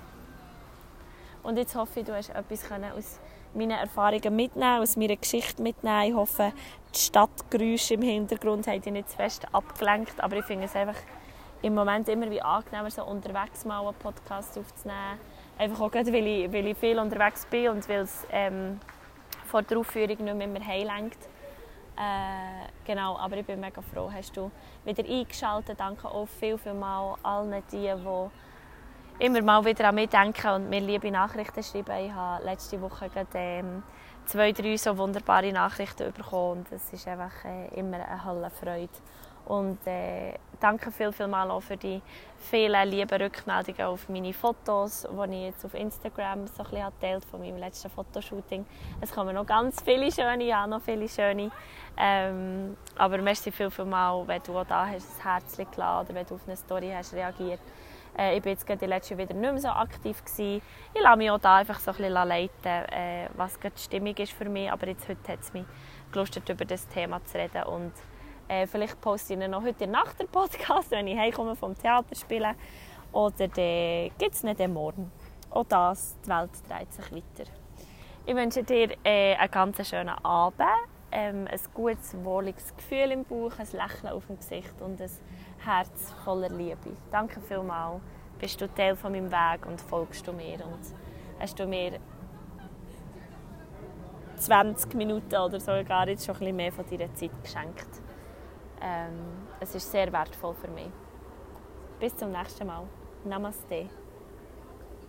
Und 1.42 1.56
jetzt 1.56 1.74
hoffe 1.74 2.00
ich, 2.00 2.06
du 2.06 2.14
hast 2.14 2.30
etwas 2.30 2.70
aus 2.96 3.20
meinen 3.54 3.70
Erfahrungen 3.72 4.36
mitnehmen, 4.36 4.82
aus 4.82 4.96
meiner 4.96 5.16
Geschichte 5.16 5.62
mitnehmen. 5.62 6.08
Ich 6.08 6.14
hoffe, 6.14 6.52
die 6.94 6.98
Stadtgeräusche 6.98 7.94
im 7.94 8.02
Hintergrund 8.02 8.66
haben 8.66 8.80
dich 8.80 8.92
nicht 8.92 9.10
zu 9.10 9.16
fest 9.16 9.46
abgelenkt, 9.52 10.20
aber 10.22 10.36
ich 10.36 10.44
finde 10.44 10.66
es 10.66 10.76
einfach 10.76 11.00
im 11.62 11.74
Moment 11.74 12.08
immer 12.08 12.30
wie 12.30 12.40
angenehmer, 12.40 12.90
so 12.90 13.04
unterwegs 13.04 13.64
mal 13.64 13.86
einen 13.86 13.94
Podcast 13.94 14.58
aufzunehmen. 14.58 15.18
Einfach 15.58 15.80
auch 15.80 15.90
gerade, 15.90 16.12
weil 16.12 16.26
ich, 16.26 16.52
weil 16.52 16.66
ich 16.68 16.78
viel 16.78 16.98
unterwegs 16.98 17.46
bin 17.46 17.68
und 17.68 17.86
weil 17.88 18.00
es 18.00 18.26
ähm, 18.30 18.80
vor 19.50 19.62
der 19.62 19.78
Aufführung 19.78 20.24
nicht 20.24 20.36
mehr 20.36 20.66
heimlenkt. 20.66 21.18
Äh, 21.96 22.68
genau, 22.86 23.16
aber 23.18 23.36
ich 23.36 23.44
bin 23.44 23.60
mega 23.60 23.82
froh, 23.82 24.10
hast 24.10 24.36
du 24.36 24.50
wieder 24.84 25.04
eingeschaltet. 25.04 25.78
Danke 25.78 26.08
auch 26.08 26.26
viel, 26.26 26.56
viel 26.56 26.72
mal 26.72 27.16
allen 27.22 27.62
die, 27.70 27.92
die 27.92 29.24
immer 29.24 29.42
mal 29.42 29.64
wieder 29.64 29.88
an 29.88 29.94
mich 29.96 30.08
denken 30.08 30.48
und 30.48 30.70
mir 30.70 30.80
liebe 30.80 31.10
Nachrichten 31.10 31.62
schreiben. 31.62 32.06
Ich 32.06 32.12
habe 32.12 32.44
letzte 32.44 32.80
Woche 32.80 33.10
gerade, 33.10 33.28
ähm, 33.34 33.82
zwei, 34.24 34.52
drei 34.52 34.76
so 34.76 34.96
wunderbare 34.96 35.52
Nachrichten 35.52 36.12
bekommen 36.12 36.64
es 36.70 36.92
ist 36.92 37.06
einfach 37.06 37.44
äh, 37.44 37.68
immer 37.78 37.96
eine 37.96 38.22
tolle 38.22 38.50
Freude. 38.50 38.88
Und 39.46 39.84
äh, 39.86 40.34
danke 40.60 40.92
viel, 40.92 41.12
viel 41.12 41.26
mal 41.26 41.50
auch 41.50 41.60
für 41.60 41.76
die 41.76 42.00
vielen 42.38 42.88
lieben 42.88 43.20
Rückmeldungen 43.20 43.82
auf 43.82 44.08
meine 44.08 44.32
Fotos, 44.32 45.06
die 45.10 45.34
ich 45.34 45.42
jetzt 45.46 45.64
auf 45.64 45.74
Instagram 45.74 46.46
so 46.46 46.62
ein 46.62 46.70
bisschen 46.70 47.22
von 47.22 47.40
meinem 47.40 47.58
letzten 47.58 47.90
Fotoshooting. 47.90 48.64
Es 49.00 49.12
kommen 49.12 49.34
noch 49.34 49.46
ganz 49.46 49.82
viele 49.82 50.12
schöne, 50.12 50.44
ja, 50.44 50.66
noch 50.66 50.82
viele 50.82 51.08
schöne. 51.08 51.50
Ähm, 51.96 52.76
aber 52.96 53.18
merci 53.18 53.50
viel, 53.50 53.70
viel 53.70 53.84
mal, 53.84 54.26
wenn 54.26 54.42
du 54.42 54.56
auch 54.58 54.66
da 54.66 54.86
hast, 54.86 55.18
ein 55.18 55.22
Herz 55.22 55.56
geladen 55.56 56.06
oder 56.06 56.14
wenn 56.14 56.26
du 56.26 56.34
auf 56.34 56.42
eine 56.46 56.56
Story 56.56 56.92
hast 56.94 57.12
reagiert. 57.14 57.60
Äh, 58.16 58.36
ich 58.36 58.42
bin 58.42 58.52
jetzt 58.52 58.66
gerade 58.66 58.78
die 58.78 58.86
letzte 58.86 59.16
wieder 59.16 59.34
nicht 59.34 59.52
mehr 59.52 59.60
so 59.60 59.68
aktiv 59.68 60.24
gewesen. 60.24 60.62
Ich 60.94 61.00
lasse 61.00 61.16
mich 61.16 61.30
auch 61.30 61.38
da 61.38 61.56
einfach 61.56 61.78
so 61.78 61.90
ein 61.90 61.96
bisschen 61.96 62.12
leiten, 62.12 62.92
äh, 62.92 63.28
was 63.34 63.58
gerade 63.58 63.74
die 63.76 63.82
Stimmung 63.82 64.16
ist 64.16 64.32
für 64.32 64.48
mich. 64.48 64.70
Aber 64.70 64.86
jetzt 64.86 65.08
heute 65.08 65.32
hat 65.32 65.40
es 65.40 65.52
mich 65.52 65.64
gelustet, 66.12 66.48
über 66.48 66.64
das 66.64 66.86
Thema 66.88 67.24
zu 67.24 67.38
reden 67.38 67.62
und 67.64 67.92
äh, 68.50 68.66
vielleicht 68.66 69.00
poste 69.00 69.34
ich 69.34 69.48
noch 69.48 69.62
heute 69.62 69.86
nach 69.86 70.12
der 70.14 70.26
Podcast, 70.26 70.90
wenn 70.90 71.06
ich 71.06 71.16
heimkomme 71.16 71.54
vom 71.54 71.78
Theater 71.78 72.16
spielen. 72.16 72.54
Oder 73.12 73.48
gibt 73.48 74.34
es 74.34 74.42
nicht 74.42 74.68
morgen. 74.68 75.10
Auch 75.50 75.64
das, 75.64 76.16
die 76.24 76.28
Welt 76.28 76.50
dreht 76.68 76.92
sich 76.92 77.12
weiter. 77.12 77.50
Ich 78.26 78.34
wünsche 78.34 78.62
dir 78.62 78.96
äh, 79.04 79.34
einen 79.36 79.50
ganz 79.50 79.88
schönen 79.88 80.16
Abend, 80.24 80.66
ähm, 81.12 81.48
ein 81.50 81.60
gutes, 81.74 82.16
wohliges 82.22 82.74
Gefühl 82.76 83.12
im 83.12 83.24
Bauch, 83.24 83.52
ein 83.58 83.66
Lächeln 83.72 84.12
auf 84.12 84.26
dem 84.26 84.36
Gesicht 84.36 84.80
und 84.80 85.00
ein 85.00 85.10
Herz 85.64 86.12
voller 86.24 86.50
Liebe. 86.50 86.96
Danke 87.10 87.40
vielmals, 87.40 88.00
bist 88.38 88.60
du 88.60 88.68
Teil 88.68 88.94
von 88.96 89.12
meinem 89.12 89.30
Weg 89.30 89.66
und 89.66 89.80
folgst 89.80 90.26
du 90.26 90.32
mir 90.32 90.64
und 90.64 90.80
hast 91.40 91.58
du 91.58 91.66
mir 91.66 91.98
20 94.36 94.94
Minuten 94.94 95.36
oder 95.36 95.58
so 95.58 95.72
gar 95.86 96.08
jetzt 96.08 96.26
schon 96.26 96.36
ein 96.36 96.38
bisschen 96.40 96.56
mehr 96.56 96.72
von 96.72 96.84
deiner 96.88 97.12
Zeit 97.14 97.30
geschenkt. 97.42 98.09
Ähm, 98.80 99.48
es 99.60 99.74
ist 99.74 99.90
sehr 99.90 100.12
wertvoll 100.12 100.54
für 100.54 100.68
mich. 100.68 100.90
Bis 101.98 102.16
zum 102.16 102.32
nächsten 102.32 102.66
Mal. 102.66 102.84
Namaste. 103.24 103.88